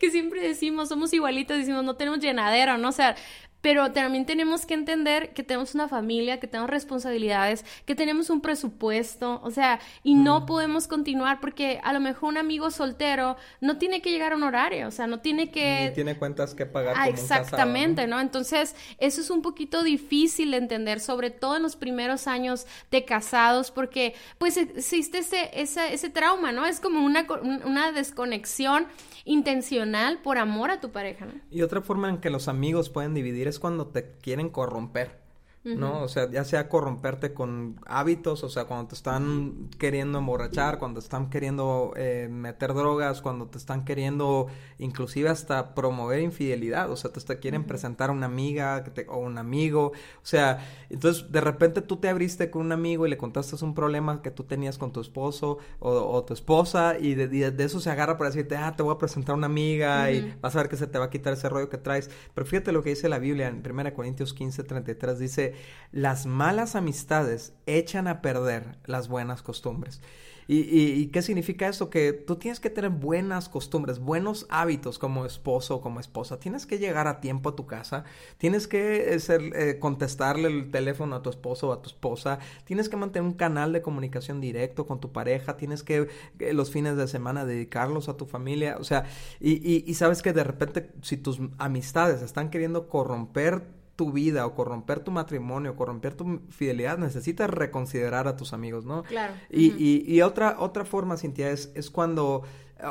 que 0.00 0.10
siempre 0.10 0.40
decimos, 0.40 0.88
somos 0.88 1.12
igualitos, 1.12 1.56
decimos, 1.58 1.84
no 1.84 1.96
tenemos 1.96 2.20
llenadero, 2.20 2.78
¿no? 2.78 2.88
O 2.88 2.92
sea, 2.92 3.16
pero 3.60 3.90
también 3.92 4.26
tenemos 4.26 4.66
que 4.66 4.74
entender 4.74 5.32
que 5.34 5.42
tenemos 5.42 5.74
una 5.74 5.88
familia, 5.88 6.38
que 6.38 6.46
tenemos 6.46 6.70
responsabilidades, 6.70 7.64
que 7.84 7.94
tenemos 7.94 8.30
un 8.30 8.40
presupuesto, 8.40 9.40
o 9.42 9.50
sea, 9.50 9.80
y 10.02 10.14
no 10.14 10.40
mm. 10.40 10.46
podemos 10.46 10.86
continuar 10.86 11.40
porque 11.40 11.80
a 11.82 11.92
lo 11.92 12.00
mejor 12.00 12.30
un 12.30 12.38
amigo 12.38 12.70
soltero 12.70 13.36
no 13.60 13.78
tiene 13.78 14.02
que 14.02 14.10
llegar 14.10 14.32
a 14.32 14.36
un 14.36 14.42
horario, 14.42 14.88
o 14.88 14.90
sea, 14.90 15.06
no 15.06 15.20
tiene 15.20 15.50
que... 15.50 15.88
Ni 15.88 15.94
tiene 15.94 16.16
cuentas 16.16 16.54
que 16.54 16.66
pagar. 16.66 16.94
Ah, 16.96 17.08
exactamente, 17.08 18.06
¿no? 18.06 18.20
Entonces, 18.20 18.74
eso 18.98 19.20
es 19.20 19.30
un 19.30 19.42
poquito 19.42 19.82
difícil 19.82 20.52
de 20.52 20.58
entender, 20.58 21.00
sobre 21.00 21.30
todo 21.30 21.56
en 21.56 21.62
los 21.62 21.76
primeros 21.76 22.26
años 22.26 22.66
de 22.90 23.04
casados, 23.04 23.70
porque 23.70 24.14
pues 24.38 24.56
existe 24.56 25.18
ese, 25.18 25.50
ese, 25.54 25.92
ese 25.92 26.10
trauma, 26.10 26.52
¿no? 26.52 26.66
Es 26.66 26.80
como 26.80 27.04
una, 27.04 27.26
una 27.64 27.92
desconexión 27.92 28.86
intencional 29.24 30.18
por 30.22 30.38
amor 30.38 30.70
a 30.70 30.80
tu 30.80 30.90
pareja, 30.92 31.26
¿no? 31.26 31.32
Y 31.50 31.62
otra 31.62 31.82
forma 31.82 32.08
en 32.08 32.18
que 32.18 32.30
los 32.30 32.48
amigos 32.48 32.90
pueden 32.90 33.12
dividir 33.12 33.45
es 33.48 33.58
cuando 33.58 33.88
te 33.88 34.12
quieren 34.18 34.50
corromper. 34.50 35.25
¿No? 35.74 36.02
O 36.02 36.08
sea, 36.08 36.30
ya 36.30 36.44
sea 36.44 36.68
corromperte 36.68 37.32
con 37.34 37.80
hábitos, 37.86 38.44
o 38.44 38.48
sea, 38.48 38.66
cuando 38.66 38.88
te 38.88 38.94
están 38.94 39.68
queriendo 39.78 40.18
emborrachar, 40.18 40.78
cuando 40.78 41.00
te 41.00 41.04
están 41.04 41.28
queriendo 41.28 41.92
eh, 41.96 42.28
meter 42.30 42.74
drogas, 42.74 43.20
cuando 43.20 43.46
te 43.46 43.58
están 43.58 43.84
queriendo 43.84 44.46
inclusive 44.78 45.28
hasta 45.28 45.74
promover 45.74 46.20
infidelidad, 46.20 46.90
o 46.90 46.96
sea, 46.96 47.10
te, 47.12 47.38
quieren 47.38 47.64
presentar 47.64 48.10
a 48.10 48.12
una 48.12 48.26
amiga 48.26 48.84
o 49.08 49.18
un 49.18 49.38
amigo, 49.38 49.88
o 49.88 50.26
sea, 50.26 50.58
entonces 50.90 51.30
de 51.32 51.40
repente 51.40 51.82
tú 51.82 51.96
te 51.96 52.08
abriste 52.08 52.50
con 52.50 52.62
un 52.62 52.72
amigo 52.72 53.06
y 53.06 53.10
le 53.10 53.16
contaste 53.16 53.56
un 53.64 53.74
problema 53.74 54.22
que 54.22 54.30
tú 54.30 54.44
tenías 54.44 54.78
con 54.78 54.92
tu 54.92 55.00
esposo 55.00 55.58
o, 55.78 56.24
tu 56.24 56.34
esposa 56.34 56.98
y 56.98 57.14
de, 57.14 57.64
eso 57.64 57.80
se 57.80 57.90
agarra 57.90 58.16
para 58.16 58.30
decirte, 58.30 58.56
ah, 58.56 58.74
te 58.76 58.82
voy 58.82 58.94
a 58.94 58.98
presentar 58.98 59.32
a 59.32 59.36
una 59.36 59.46
amiga 59.46 60.10
y 60.10 60.36
vas 60.40 60.54
a 60.54 60.58
ver 60.58 60.68
que 60.68 60.76
se 60.76 60.86
te 60.86 60.98
va 60.98 61.06
a 61.06 61.10
quitar 61.10 61.32
ese 61.32 61.48
rollo 61.48 61.68
que 61.68 61.78
traes, 61.78 62.10
pero 62.34 62.46
fíjate 62.46 62.72
lo 62.72 62.82
que 62.82 62.90
dice 62.90 63.08
la 63.08 63.18
Biblia 63.18 63.48
en 63.48 63.62
1 63.66 63.94
Corintios 63.94 64.34
15, 64.34 64.62
33, 64.64 65.18
dice, 65.18 65.54
las 65.92 66.26
malas 66.26 66.76
amistades 66.76 67.52
echan 67.66 68.08
a 68.08 68.22
perder 68.22 68.78
las 68.84 69.08
buenas 69.08 69.42
costumbres. 69.42 70.00
¿Y, 70.48 71.06
qué 71.08 71.22
significa 71.22 71.66
esto? 71.66 71.90
Que 71.90 72.12
tú 72.12 72.36
tienes 72.36 72.60
que 72.60 72.70
tener 72.70 72.90
buenas 72.90 73.48
costumbres, 73.48 73.98
buenos 73.98 74.46
hábitos 74.48 74.98
como 74.98 75.26
esposo 75.26 75.76
o 75.76 75.80
como 75.80 75.98
esposa. 75.98 76.38
Tienes 76.38 76.66
que 76.66 76.78
llegar 76.78 77.08
a 77.08 77.20
tiempo 77.20 77.48
a 77.48 77.56
tu 77.56 77.66
casa, 77.66 78.04
tienes 78.38 78.68
que 78.68 79.14
eh, 79.14 79.18
ser, 79.18 79.40
eh, 79.56 79.80
contestarle 79.80 80.46
el 80.48 80.70
teléfono 80.70 81.16
a 81.16 81.22
tu 81.22 81.30
esposo 81.30 81.70
o 81.70 81.72
a 81.72 81.82
tu 81.82 81.88
esposa, 81.88 82.38
tienes 82.64 82.88
que 82.88 82.96
mantener 82.96 83.28
un 83.28 83.34
canal 83.34 83.72
de 83.72 83.82
comunicación 83.82 84.40
directo 84.40 84.86
con 84.86 85.00
tu 85.00 85.10
pareja, 85.10 85.56
tienes 85.56 85.82
que 85.82 86.08
eh, 86.38 86.52
los 86.52 86.70
fines 86.70 86.96
de 86.96 87.08
semana 87.08 87.44
dedicarlos 87.44 88.08
a 88.08 88.16
tu 88.16 88.26
familia. 88.26 88.76
O 88.78 88.84
sea, 88.84 89.04
y, 89.40 89.84
y 89.90 89.94
sabes 89.94 90.22
que 90.22 90.32
de 90.32 90.44
repente 90.44 90.92
si 91.02 91.16
tus 91.16 91.40
amistades 91.58 92.22
están 92.22 92.50
queriendo 92.50 92.88
corromper 92.88 93.64
tu 93.96 94.12
vida 94.12 94.46
o 94.46 94.54
corromper 94.54 95.00
tu 95.00 95.10
matrimonio, 95.10 95.72
o 95.72 95.76
corromper 95.76 96.14
tu 96.14 96.40
fidelidad, 96.50 96.98
necesitas 96.98 97.50
reconsiderar 97.50 98.28
a 98.28 98.36
tus 98.36 98.52
amigos, 98.52 98.84
¿no? 98.84 99.02
Claro. 99.04 99.34
Y, 99.50 99.72
y, 99.82 100.04
y 100.06 100.22
otra, 100.22 100.56
otra 100.58 100.84
forma, 100.84 101.16
Cintia, 101.16 101.50
es, 101.50 101.72
es 101.74 101.90
cuando, 101.90 102.42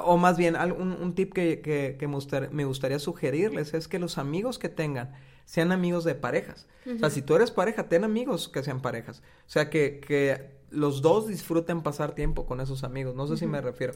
o 0.03 0.17
más 0.17 0.37
bien, 0.37 0.55
un, 0.55 0.91
un 0.91 1.15
tip 1.15 1.31
que, 1.31 1.61
que, 1.61 1.95
que 1.99 2.07
me, 2.07 2.65
gustaría 2.65 2.99
sugerirles 2.99 3.73
es 3.73 3.87
que 3.87 3.99
los 3.99 4.17
amigos 4.17 4.57
que 4.57 4.69
tengan 4.69 5.13
sean 5.45 5.71
amigos 5.71 6.03
de 6.03 6.15
parejas. 6.15 6.67
O 6.87 6.97
sea, 6.97 7.09
si 7.11 7.21
tú 7.21 7.35
eres 7.35 7.51
pareja, 7.51 7.87
ten 7.87 8.03
amigos 8.03 8.49
que 8.49 8.63
sean 8.63 8.81
parejas. 8.81 9.19
O 9.19 9.49
sea, 9.49 9.69
que, 9.69 9.99
que 10.05 10.55
los 10.75 11.01
dos 11.01 11.27
disfruten 11.27 11.81
pasar 11.81 12.13
tiempo 12.13 12.45
con 12.45 12.61
esos 12.61 12.83
amigos. 12.83 13.15
No 13.15 13.27
sé 13.27 13.37
si 13.37 13.47
me 13.47 13.61
refiero. 13.61 13.93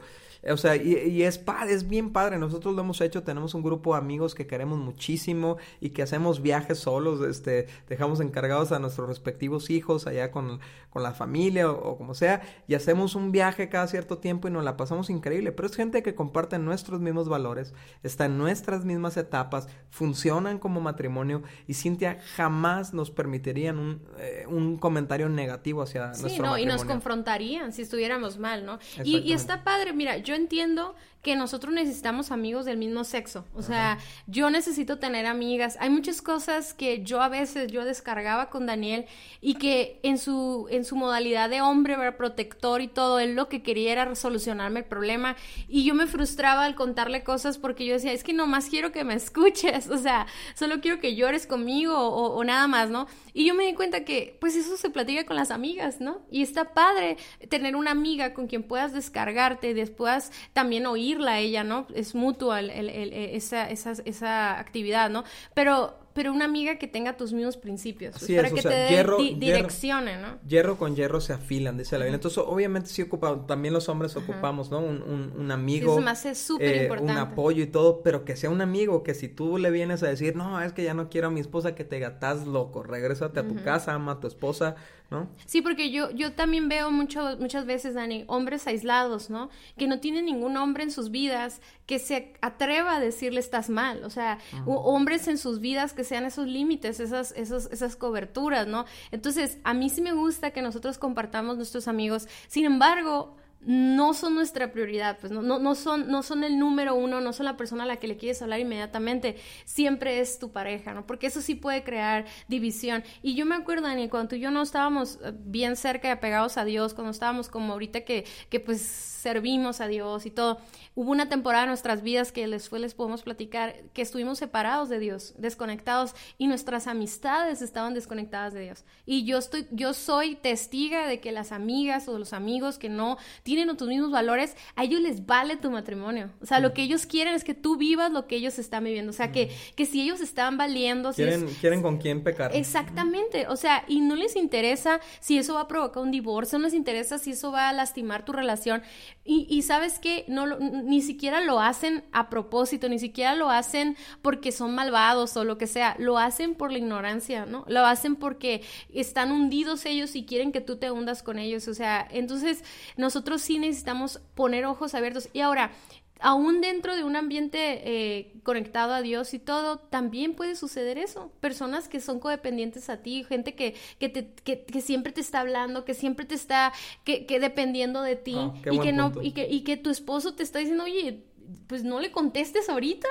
O 0.50 0.58
sea, 0.58 0.76
y, 0.76 1.24
es 1.24 1.38
padre, 1.38 1.74
es 1.74 1.88
bien 1.88 2.12
padre. 2.12 2.38
Nosotros 2.38 2.74
lo 2.74 2.82
hemos 2.82 3.02
hecho, 3.02 3.24
tenemos 3.24 3.54
un 3.54 3.62
grupo 3.62 3.94
de 3.94 4.00
amigos 4.00 4.36
que 4.36 4.48
queremos 4.48 4.80
muchísimo 4.80 5.58
y 5.82 5.90
que 5.90 6.02
hacemos 6.02 6.42
viajes 6.42 6.80
solos, 6.80 7.22
este, 7.28 7.68
dejamos 7.90 8.22
encargados 8.22 8.72
a 8.72 8.80
nuestros 8.80 9.10
respectivos 9.10 9.70
hijos 9.70 10.08
allá 10.08 10.32
con, 10.32 10.60
con 10.90 11.04
la 11.04 11.12
familia 11.12 11.70
o, 11.70 11.98
como 11.98 12.14
sea, 12.14 12.42
y 12.68 12.76
hacemos 12.76 13.16
un 13.16 13.32
viaje 13.32 13.70
cada 13.70 13.88
cierto 13.88 14.18
tiempo 14.20 14.48
y 14.48 14.52
nos 14.52 14.64
la 14.64 14.78
pasamos 14.78 15.10
increíble. 15.10 15.52
Pero 15.52 15.68
es 15.68 15.76
gente 15.76 16.02
que 16.04 16.16
comparte 16.16 16.58
nuestros 16.58 17.02
mismos 17.02 17.28
valores, 17.28 17.74
está 18.04 18.26
en 18.26 18.38
nuestras 18.38 18.86
mismas 18.86 19.18
etapas, 19.18 19.68
funcionan 19.90 20.58
como 20.58 20.80
matrimonio 20.80 21.44
y 21.68 21.74
Cintia 21.74 22.20
jamás 22.36 22.94
nos 22.94 23.12
permitirían 23.12 23.78
un, 23.78 24.02
eh, 24.20 24.46
un 24.48 24.78
comentario 24.78 25.28
negativo 25.28 25.82
hacia 25.82 26.14
sí, 26.14 26.22
nuestro 26.22 26.46
no, 26.46 26.58
y 26.58 26.66
nos 26.70 26.86
confrontarían 26.86 27.74
si 27.74 27.82
estuviéramos 27.82 28.38
mal, 28.38 28.66
¿no? 28.66 28.80
Y, 29.04 29.18
y 29.18 29.34
está 29.34 29.64
padre, 29.64 29.94
mira, 29.94 30.18
yo 30.18 30.36
entiendo 30.36 30.96
que 31.22 31.36
nosotros 31.36 31.74
necesitamos 31.74 32.32
amigos 32.32 32.66
del 32.66 32.78
mismo 32.78 33.04
sexo. 33.04 33.44
O 33.54 33.62
sea, 33.62 33.98
yo 34.28 34.50
necesito 34.50 35.00
tener 35.00 35.26
amigas. 35.26 35.76
Hay 35.82 35.90
muchas 35.90 36.22
cosas 36.22 36.74
que 36.74 37.04
yo 37.04 37.22
a 37.22 37.28
veces 37.28 37.70
yo 37.70 37.84
descargaba 37.84 38.50
con 38.50 38.66
Daniel 38.66 39.06
y 39.42 39.56
que 39.56 40.00
en 40.04 40.18
su 40.18 40.68
en 40.70 40.86
su 40.86 40.96
modalidad 40.96 41.50
de 41.50 41.62
hombre, 41.62 41.98
protector 42.14 42.82
y 42.82 42.88
todo, 42.88 43.20
él 43.20 43.36
lo 43.36 43.50
que 43.50 43.62
quería 43.62 43.92
era 43.92 44.16
solucionarme 44.16 44.80
el 44.80 44.86
problema 44.86 45.36
y 45.68 45.84
yo 45.84 45.94
me 45.94 46.08
frustraba 46.08 46.64
al 46.64 46.76
contarle 46.76 47.24
cosas 47.24 47.58
porque 47.58 47.86
yo 47.86 47.94
decía, 47.94 48.14
es 48.14 48.24
que 48.24 48.34
nomás 48.34 48.70
quiero 48.70 48.94
que 48.94 49.04
me 49.04 49.14
escuches, 49.14 49.90
o 49.90 49.98
sea, 49.98 50.26
solo 50.56 50.80
quiero 50.80 51.00
que 51.00 51.16
llores 51.16 51.46
conmigo 51.46 51.98
o, 51.98 52.34
o 52.34 52.44
nada 52.46 52.68
más, 52.68 52.90
¿no? 52.90 53.08
Y 53.34 53.46
yo 53.46 53.54
me 53.54 53.66
di 53.66 53.74
cuenta 53.74 54.06
que 54.06 54.38
pues 54.40 54.56
eso 54.56 54.78
se 54.78 54.90
platica 54.90 55.26
con 55.26 55.36
las 55.36 55.52
amigas, 55.52 56.00
¿no? 56.00 56.22
Y 56.32 56.44
está 56.44 56.59
padre 56.66 57.18
tener 57.50 57.75
una 57.75 57.92
amiga 57.92 58.34
con 58.34 58.48
quien 58.48 58.63
puedas 58.63 58.94
descargarte 58.94 59.70
y 59.70 59.74
después 59.74 60.32
también 60.54 60.86
oír 60.86 61.20
a 61.22 61.39
ella, 61.39 61.63
¿no? 61.63 61.88
Es 61.94 62.16
mutua 62.16 62.62
esa, 62.62 63.70
esa, 63.70 63.92
esa 64.06 64.60
actividad, 64.60 65.10
¿no? 65.10 65.24
Pero 65.54 65.98
pero 66.13 66.34
una 66.34 66.46
amiga 66.46 66.78
que 66.78 66.88
tenga 66.88 67.18
tus 67.18 67.34
mismos 67.34 67.58
principios. 67.58 68.16
Pues, 68.20 68.32
para 68.36 68.50
que 68.50 68.62
te 68.62 68.70
dé 68.70 68.89
hierro, 68.89 69.18
direccione, 69.18 70.18
¿no? 70.18 70.38
Hierro 70.48 70.78
con 70.78 70.96
hierro 70.96 71.22
se 71.22 71.34
afilan, 71.34 71.78
dice 71.78 71.98
la 71.98 72.06
Biblia. 72.06 72.16
Entonces, 72.16 72.44
obviamente 72.46 72.89
sí 72.89 73.01
ocupamos, 73.01 73.48
también 73.48 73.74
los 73.74 73.89
hombres 73.89 74.16
ocupamos, 74.16 74.72
¿no? 74.72 74.80
Un, 74.80 75.01
un, 75.04 75.34
un 75.38 75.51
amigo. 75.51 75.94
Eso 75.94 76.01
más 76.01 76.25
es 76.25 76.38
súper 76.38 76.84
eh. 76.84 76.92
Un 77.00 77.12
apoyo 77.12 77.63
y 77.63 77.68
todo, 77.68 78.01
pero 78.01 78.25
que 78.25 78.36
sea 78.36 78.50
un 78.50 78.62
amigo, 78.62 79.04
que 79.04 79.13
si 79.13 79.28
tú 79.28 79.58
le 79.58 79.72
vienes 79.72 80.04
a 80.04 80.08
decir, 80.08 80.36
no, 80.36 80.62
es 80.62 80.74
que 80.74 80.84
ya 80.84 80.94
no 80.94 81.10
quiero 81.10 81.28
a 81.28 81.32
mi 81.32 81.39
esposa, 81.39 81.75
que 81.75 81.84
te 81.84 82.00
gatas 82.00 82.46
loco, 82.46 82.84
regrésate 82.84 83.39
a 83.39 83.48
tu 83.48 83.56
casa, 83.63 83.94
ama 83.94 84.13
a 84.13 84.20
tu 84.20 84.28
esposa, 84.28 84.75
¿no? 85.12 85.28
Sí, 85.46 85.62
porque 85.62 85.92
yo, 85.92 86.12
yo 86.12 86.34
también 86.34 86.70
veo 86.70 86.92
mucho, 86.92 87.38
muchas 87.39 87.66
veces, 87.66 87.96
Dani, 87.96 88.25
hombres 88.28 88.68
aislados, 88.68 89.30
¿no? 89.30 89.50
Que 89.78 89.88
no 89.88 90.00
tienen 90.00 90.25
ningún 90.25 90.58
hombre 90.58 90.84
en 90.84 90.92
sus 90.92 91.10
vidas 91.10 91.62
que 91.86 91.98
se 91.98 92.34
atreva 92.42 92.98
a 92.98 93.00
decirle 93.00 93.39
estás 93.39 93.70
mal, 93.70 94.04
o 94.04 94.12
sea, 94.12 94.38
hombres 94.68 95.28
en 95.28 95.39
sus 95.39 95.60
vidas 95.60 95.94
que 96.00 96.06
sean 96.06 96.24
esos 96.24 96.48
límites, 96.48 97.01
esas, 97.01 97.34
esas, 97.34 97.65
esas 97.74 97.98
coberturas, 97.98 98.65
¿no? 98.68 98.86
Entonces, 99.12 99.58
a 99.65 99.74
mí 99.74 99.89
sí 99.89 100.00
me 100.00 100.13
gusta 100.13 100.51
que 100.51 100.62
nosotros 100.62 100.98
compartamos 100.98 101.58
nuestros 101.58 101.89
amigos, 101.89 102.29
sin 102.48 102.63
embargo, 102.63 103.36
no 103.62 104.13
son 104.13 104.36
nuestra 104.36 104.72
prioridad, 104.72 105.18
pues 105.20 105.32
no, 105.32 105.42
no, 105.42 105.60
no, 105.60 105.75
son, 105.75 106.10
no 106.10 106.24
son 106.24 106.44
el 106.44 106.58
número 106.58 106.96
uno, 106.96 107.20
no 107.20 107.34
son 107.34 107.46
la 107.46 107.58
persona 107.58 107.84
a 107.84 107.88
la 107.88 107.98
que 107.98 108.08
le 108.08 108.16
quieres 108.16 108.42
hablar 108.42 108.60
inmediatamente, 108.60 109.36
siempre 109.66 110.22
es 110.22 110.39
tu 110.39 110.51
pareja, 110.51 110.94
¿no? 110.94 111.06
Porque 111.06 111.28
eso 111.28 111.42
sí 111.42 111.56
puede 111.56 111.84
crear 111.84 112.25
división. 112.48 113.04
Y 113.22 113.36
yo 113.36 113.46
me 113.46 113.56
acuerdo, 113.56 113.88
Dani, 113.88 114.08
cuando 114.08 114.30
tú 114.30 114.36
y 114.36 114.39
yo 114.39 114.50
no 114.51 114.62
estábamos 114.62 115.20
eh, 115.24 115.34
bien 115.34 115.75
cerca 115.75 116.08
y 116.08 116.12
apegados 116.12 116.58
a 116.58 116.63
Dios, 116.63 116.94
cuando 116.94 117.12
estábamos 117.12 117.50
como 117.50 117.74
ahorita 117.74 118.01
que, 118.01 118.25
que 118.50 118.60
pues 118.62 118.82
servimos 118.82 119.82
a 119.82 119.88
Dios 119.88 120.25
y 120.25 120.32
todo, 120.32 120.60
hubo 120.96 121.12
una 121.12 121.28
temporada 121.28 121.66
en 121.66 121.70
nuestras 121.70 122.01
vidas 122.01 122.32
que 122.32 122.48
después 122.48 122.82
les 122.82 122.94
podemos 122.94 123.24
platicar, 123.24 123.75
que 123.94 124.01
estuvimos 124.01 124.39
separados 124.39 124.88
de 124.88 125.00
Dios, 125.00 125.34
desconectados, 125.38 126.16
y 126.38 126.48
nuestras 126.48 126.88
amistades 126.88 127.62
estaban 127.62 127.94
desconectadas 127.94 128.54
de 128.54 128.62
Dios. 128.62 128.86
Y 129.06 129.25
yo 129.25 129.38
estoy, 129.38 129.68
yo 129.72 129.94
soy 129.94 130.36
testiga 130.36 131.08
de 131.08 131.20
que 131.20 131.34
las 131.34 131.51
amigas 131.51 132.08
o 132.08 132.18
los 132.18 132.32
amigos 132.32 132.78
que 132.78 132.89
no 132.89 133.18
tienen 133.56 133.75
tus 133.77 133.88
mismos 133.88 134.12
valores, 134.12 134.56
a 134.75 134.84
ellos 134.84 135.01
les 135.01 135.25
vale 135.25 135.58
tu 135.58 135.72
matrimonio. 135.72 136.29
O 136.41 136.46
sea, 136.46 136.60
lo 136.60 136.74
que 136.74 136.84
ellos 136.84 137.06
quieren 137.06 137.34
es 137.34 137.44
que 137.44 137.56
tú 137.56 137.77
vivas 137.77 138.12
lo 138.12 138.27
que 138.27 138.36
ellos 138.36 138.60
están 138.60 138.84
viviendo. 138.84 139.10
O 139.10 139.13
sea, 139.13 139.32
que, 139.32 139.50
que 139.75 139.86
si 139.86 140.01
ellos 140.01 140.22
están 140.22 140.58
valiendo... 140.58 141.13
Quieren, 141.13 141.48
quieren 141.60 141.82
con 141.82 141.98
quién 141.98 142.24
pecar. 142.24 142.56
Exactamente. 142.56 143.48
O 143.48 143.56
sea, 143.56 143.84
y 143.88 144.01
no 144.01 144.15
les 144.15 144.36
interesa 144.36 145.00
si 145.20 145.38
eso 145.38 145.56
va 145.56 145.62
a 145.62 145.68
provocar 145.68 146.03
un 146.03 146.12
divorcio, 146.12 146.60
no 146.60 146.65
les 146.65 146.74
interesa 146.74 147.18
si 147.18 147.32
eso 147.32 147.51
va 147.51 147.70
a 147.70 147.74
lastimar 147.74 148.24
tu 148.24 148.34
relación. 148.34 148.84
Y, 149.25 149.48
y 149.50 149.63
sabes 149.63 150.00
que 150.00 150.25
no 150.27 150.46
ni 150.60 151.01
siquiera 151.01 151.41
lo 151.41 151.60
hacen 151.60 152.03
a 152.12 152.29
propósito, 152.29 152.88
ni 152.88 153.00
siquiera 153.00 153.36
lo 153.36 153.50
hacen 153.50 153.98
porque 154.22 154.51
son 154.51 154.75
malvados 154.75 155.36
o 155.38 155.44
lo 155.44 155.58
que 155.58 155.68
sea. 155.68 155.96
Lo 155.98 156.18
hacen 156.18 156.56
por 156.56 156.72
la 156.72 156.77
ignorancia, 156.77 157.46
¿no? 157.46 157.65
Lo 157.68 157.86
hacen 157.86 158.15
porque 158.15 158.62
están 158.94 159.32
hundidos 159.32 159.86
ellos 159.86 160.15
y 160.15 160.25
quieren 160.25 160.51
que 160.51 160.62
tú 160.62 160.77
te 160.77 160.91
hundas 160.91 161.24
con 161.24 161.39
ellos. 161.39 161.68
O 161.68 161.74
sea, 161.74 162.08
entonces 162.12 162.63
nosotros 162.98 163.38
sí 163.39 163.60
necesitamos 163.60 164.22
poner 164.36 164.65
ojos 164.65 164.93
abiertos. 164.93 165.29
Y 165.34 165.41
ahora, 165.41 165.72
aún 166.19 166.62
dentro 166.62 166.96
de 166.96 167.03
un 167.03 167.15
ambiente 167.15 167.81
eh, 167.84 168.34
conectado 168.43 168.93
a 168.93 169.01
Dios 169.01 169.34
y 169.34 169.39
todo, 169.39 169.79
también 169.79 170.36
puede 170.36 170.55
suceder 170.55 170.98
eso. 170.98 171.31
Personas 171.39 171.88
que 171.88 172.00
son 172.00 172.19
codependientes 172.19 172.89
a 172.89 172.98
ti, 172.98 173.24
gente 173.24 173.55
que, 173.55 173.75
que, 174.00 174.10
te, 174.10 174.34
que, 174.34 174.81
siempre 174.81 175.12
te 175.12 175.22
está 175.22 175.39
hablando, 175.39 175.86
que 175.86 175.93
siempre 175.93 176.25
te 176.25 176.36
está 176.36 176.74
que, 177.03 177.25
dependiendo 177.39 178.01
de 178.01 178.15
ti 178.15 178.36
ah, 178.38 178.53
y, 178.72 178.79
que 178.79 178.91
no, 178.91 179.13
y, 179.22 179.31
que, 179.31 179.48
y 179.50 179.62
que 179.62 179.77
tu 179.77 179.89
esposo 179.89 180.36
te 180.36 180.43
está 180.43 180.60
diciendo, 180.60 180.84
oye, 180.84 181.24
pues 181.68 181.84
no 181.84 182.00
le 182.00 182.12
contestes 182.12 182.70
ahorita. 182.70 183.08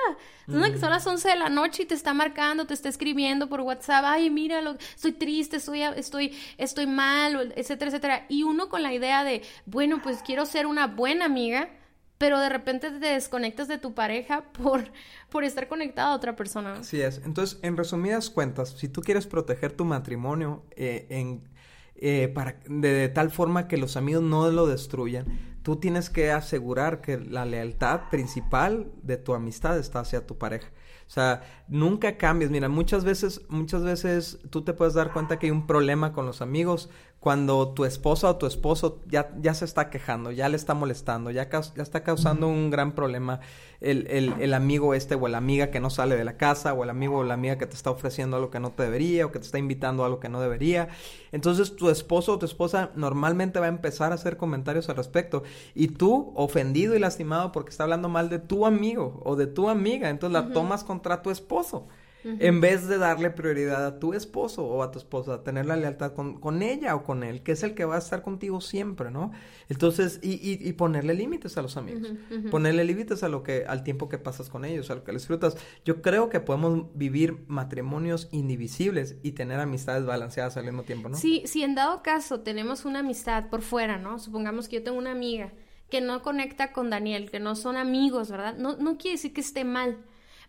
Son 0.47 0.89
las 0.89 1.05
11 1.05 1.29
de 1.29 1.35
la 1.35 1.49
noche 1.49 1.83
y 1.83 1.85
te 1.85 1.93
está 1.93 2.13
marcando, 2.13 2.65
te 2.65 2.73
está 2.73 2.89
escribiendo 2.89 3.49
por 3.49 3.61
WhatsApp, 3.61 4.03
ay, 4.05 4.29
mira, 4.29 4.61
estoy 4.95 5.13
triste, 5.13 5.57
estoy, 5.57 5.81
estoy, 5.81 6.37
estoy 6.57 6.87
mal, 6.87 7.53
etcétera, 7.55 7.89
etcétera. 7.89 8.25
Y 8.29 8.43
uno 8.43 8.69
con 8.69 8.83
la 8.83 8.93
idea 8.93 9.23
de, 9.23 9.43
bueno, 9.65 10.01
pues 10.01 10.21
quiero 10.23 10.45
ser 10.45 10.65
una 10.65 10.87
buena 10.87 11.25
amiga, 11.25 11.69
pero 12.17 12.39
de 12.39 12.49
repente 12.49 12.91
te 12.91 13.07
desconectas 13.07 13.67
de 13.67 13.77
tu 13.77 13.93
pareja 13.93 14.43
por, 14.51 14.91
por 15.29 15.43
estar 15.43 15.67
conectado 15.67 16.11
a 16.11 16.15
otra 16.15 16.35
persona. 16.35 16.73
Así 16.73 17.01
es. 17.01 17.21
Entonces, 17.23 17.59
en 17.61 17.77
resumidas 17.77 18.29
cuentas, 18.29 18.75
si 18.77 18.89
tú 18.89 19.01
quieres 19.01 19.25
proteger 19.25 19.71
tu 19.71 19.85
matrimonio 19.85 20.63
eh, 20.75 21.07
en, 21.09 21.47
eh, 21.95 22.29
para, 22.33 22.59
de 22.67 23.09
tal 23.09 23.31
forma 23.31 23.67
que 23.67 23.77
los 23.77 23.97
amigos 23.97 24.23
no 24.23 24.49
lo 24.51 24.67
destruyan, 24.67 25.25
tú 25.69 25.75
tienes 25.75 26.09
que 26.09 26.31
asegurar 26.31 26.99
que 26.99 27.19
la 27.19 27.45
lealtad 27.45 28.09
principal 28.09 28.91
de 29.03 29.17
tu 29.17 29.35
amistad 29.35 29.77
está 29.77 29.99
hacia 29.99 30.25
tu 30.25 30.35
pareja. 30.35 30.67
O 31.05 31.11
sea, 31.11 31.43
nunca 31.67 32.17
cambies. 32.17 32.49
Mira, 32.49 32.69
muchas 32.69 33.05
veces, 33.05 33.41
muchas 33.49 33.83
veces 33.83 34.39
tú 34.49 34.63
te 34.63 34.73
puedes 34.73 34.95
dar 34.95 35.13
cuenta 35.13 35.37
que 35.37 35.45
hay 35.45 35.51
un 35.51 35.67
problema 35.67 36.11
con 36.11 36.25
los 36.25 36.41
amigos 36.41 36.89
cuando 37.19 37.73
tu 37.73 37.83
esposa 37.83 38.29
o 38.29 38.37
tu 38.37 38.45
esposo 38.45 39.01
ya, 39.07 39.31
ya 39.41 39.53
se 39.53 39.65
está 39.65 39.89
quejando, 39.89 40.31
ya 40.31 40.47
le 40.47 40.55
está 40.55 40.73
molestando, 40.73 41.31
ya, 41.31 41.49
ya 41.49 41.83
está 41.83 42.01
causando 42.01 42.47
un 42.47 42.69
gran 42.69 42.93
problema 42.93 43.41
el, 43.81 44.07
el, 44.07 44.33
el, 44.39 44.53
amigo 44.53 44.93
este 44.93 45.15
o 45.15 45.27
la 45.27 45.37
amiga 45.37 45.69
que 45.69 45.79
no 45.79 45.89
sale 45.89 46.15
de 46.15 46.23
la 46.23 46.37
casa 46.37 46.73
o 46.73 46.83
el 46.83 46.89
amigo 46.89 47.17
o 47.17 47.23
la 47.23 47.33
amiga 47.33 47.57
que 47.57 47.65
te 47.65 47.75
está 47.75 47.91
ofreciendo 47.91 48.37
algo 48.37 48.49
que 48.49 48.59
no 48.59 48.71
te 48.71 48.83
debería 48.83 49.25
o 49.25 49.31
que 49.31 49.39
te 49.39 49.45
está 49.45 49.57
invitando 49.57 50.03
a 50.03 50.05
algo 50.05 50.19
que 50.19 50.29
no 50.29 50.39
debería. 50.39 50.89
Entonces 51.31 51.75
tu 51.75 51.89
esposo 51.89 52.33
o 52.33 52.39
tu 52.39 52.45
esposa 52.45 52.91
normalmente 52.95 53.59
va 53.59 53.65
a 53.65 53.69
empezar 53.69 54.13
a 54.13 54.15
hacer 54.15 54.37
comentarios 54.37 54.87
al 54.89 54.95
respecto 54.95 55.43
y 55.75 55.87
tú 55.89 56.31
ofendido 56.35 56.95
y 56.95 56.99
lastimado 56.99 57.51
porque 57.51 57.71
está 57.71 57.83
hablando 57.83 58.09
mal 58.09 58.29
de 58.29 58.39
tu 58.39 58.65
amigo 58.65 59.21
o 59.23 59.35
de 59.35 59.47
tu 59.47 59.69
amiga, 59.69 60.09
entonces 60.09 60.33
la 60.33 60.53
tomas 60.53 60.83
contra 60.83 61.21
tu 61.21 61.29
esposo. 61.29 61.87
En 62.23 62.59
vez 62.59 62.87
de 62.87 62.97
darle 62.97 63.29
prioridad 63.29 63.85
a 63.85 63.99
tu 63.99 64.13
esposo 64.13 64.65
o 64.65 64.83
a 64.83 64.91
tu 64.91 64.99
esposa, 64.99 65.41
tener 65.43 65.65
la 65.65 65.77
lealtad 65.77 66.13
con, 66.13 66.61
ella 66.61 66.95
o 66.95 67.03
con 67.03 67.23
él, 67.23 67.43
que 67.43 67.53
es 67.53 67.63
el 67.63 67.75
que 67.75 67.85
va 67.85 67.95
a 67.95 67.99
estar 67.99 68.21
contigo 68.23 68.59
siempre, 68.59 69.09
¿no? 69.09 69.31
Entonces, 69.69 70.19
y, 70.21 70.37
y, 70.41 70.73
ponerle 70.73 71.13
límites 71.13 71.57
a 71.57 71.61
los 71.61 71.77
amigos, 71.77 72.11
ponerle 72.51 72.83
límites 72.83 73.23
a 73.23 73.29
lo 73.29 73.41
que, 73.43 73.65
al 73.65 73.83
tiempo 73.83 74.09
que 74.09 74.17
pasas 74.17 74.49
con 74.49 74.65
ellos, 74.65 74.91
a 74.91 74.95
lo 74.95 75.03
que 75.03 75.13
les 75.13 75.21
disfrutas. 75.21 75.55
Yo 75.85 76.01
creo 76.01 76.29
que 76.29 76.41
podemos 76.41 76.87
vivir 76.93 77.37
matrimonios 77.47 78.27
indivisibles 78.31 79.15
y 79.23 79.31
tener 79.31 79.59
amistades 79.59 80.05
balanceadas 80.05 80.57
al 80.57 80.65
mismo 80.65 80.83
tiempo, 80.83 81.07
¿no? 81.07 81.15
Sí, 81.15 81.43
si 81.45 81.63
en 81.63 81.75
dado 81.75 82.03
caso 82.03 82.41
tenemos 82.41 82.83
una 82.83 82.99
amistad 82.99 83.49
por 83.49 83.61
fuera, 83.61 83.97
¿no? 83.97 84.19
Supongamos 84.19 84.67
que 84.67 84.77
yo 84.77 84.83
tengo 84.83 84.97
una 84.97 85.11
amiga 85.11 85.53
que 85.89 86.01
no 86.01 86.21
conecta 86.21 86.73
con 86.73 86.89
Daniel, 86.89 87.31
que 87.31 87.39
no 87.39 87.55
son 87.55 87.77
amigos, 87.77 88.29
¿verdad? 88.29 88.57
No, 88.57 88.75
no 88.77 88.97
quiere 88.97 89.15
decir 89.15 89.33
que 89.33 89.41
esté 89.41 89.63
mal 89.63 89.97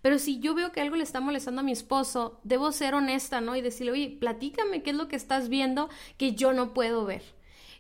pero 0.03 0.19
si 0.19 0.41
yo 0.41 0.55
veo 0.55 0.73
que 0.73 0.81
algo 0.81 0.97
le 0.97 1.03
está 1.03 1.21
molestando 1.21 1.61
a 1.61 1.65
mi 1.65 1.73
esposo, 1.73 2.41
debo 2.45 2.73
ser 2.73 2.95
honesta, 2.95 3.41
¿no? 3.41 3.57
Y 3.57 3.61
decirle, 3.61 3.93
oye, 3.93 4.17
platícame 4.19 4.83
qué 4.83 4.91
es 4.91 4.97
lo 4.97 5.09
que 5.09 5.17
estás 5.17 5.49
viendo 5.49 5.89
que 6.17 6.33
yo 6.35 6.53
no 6.53 6.73
puedo 6.75 7.05
ver. 7.05 7.23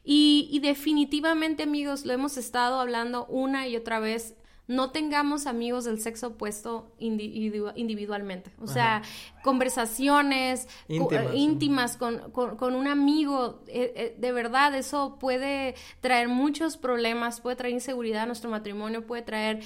Y, 0.04 0.48
y 0.50 0.60
definitivamente, 0.60 1.62
amigos, 1.62 2.04
lo 2.04 2.12
hemos 2.12 2.36
estado 2.36 2.80
hablando 2.80 3.26
una 3.26 3.68
y 3.68 3.76
otra 3.76 4.00
vez 4.00 4.34
no 4.70 4.92
tengamos 4.92 5.48
amigos 5.48 5.84
del 5.84 6.00
sexo 6.00 6.28
opuesto 6.28 6.92
individualmente. 7.00 8.52
O 8.60 8.68
sea, 8.68 9.02
conversaciones 9.42 10.68
íntimas, 10.86 11.96
con, 11.96 12.30
con, 12.30 12.76
un 12.76 12.86
amigo, 12.86 13.64
eh, 13.66 13.92
eh, 13.96 14.16
de 14.16 14.30
verdad, 14.30 14.72
eso 14.76 15.16
puede 15.18 15.74
traer 16.00 16.28
muchos 16.28 16.76
problemas, 16.76 17.40
puede 17.40 17.56
traer 17.56 17.74
inseguridad 17.74 18.22
a 18.22 18.26
nuestro 18.26 18.48
matrimonio, 18.48 19.04
puede 19.04 19.22
traer, 19.22 19.60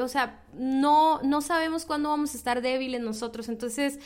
o 0.00 0.08
sea, 0.08 0.42
no, 0.54 1.20
no 1.22 1.42
sabemos 1.42 1.84
cuándo 1.84 2.08
vamos 2.08 2.32
a 2.32 2.38
estar 2.38 2.62
débiles 2.62 3.02
nosotros. 3.02 3.50
Entonces, 3.50 4.00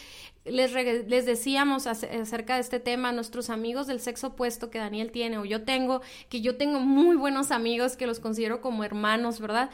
les, 0.45 0.73
les 1.07 1.25
decíamos 1.25 1.87
acerca 1.87 2.57
de 2.57 2.63
este 2.63 2.81
tema, 2.81 3.13
nuestros 3.13 3.49
amigos 3.49 3.87
del 3.87 4.01
sexo 4.01 4.29
opuesto 4.29 4.71
que 4.71 4.81
Daniel 4.81 5.13
tiene 5.13 5.39
o 5.39 5.45
yo 5.45 5.63
tengo, 5.63 6.03
que 6.29 6.41
yo 6.41 6.57
tengo 6.57 6.81
muy 6.81 7.15
buenos 7.15 7.53
amigos 7.53 7.97
que 7.97 8.09
los 8.09 8.19
considero 8.19 8.61
como 8.61 8.83
hermanos, 8.83 9.39
¿verdad? 9.39 9.71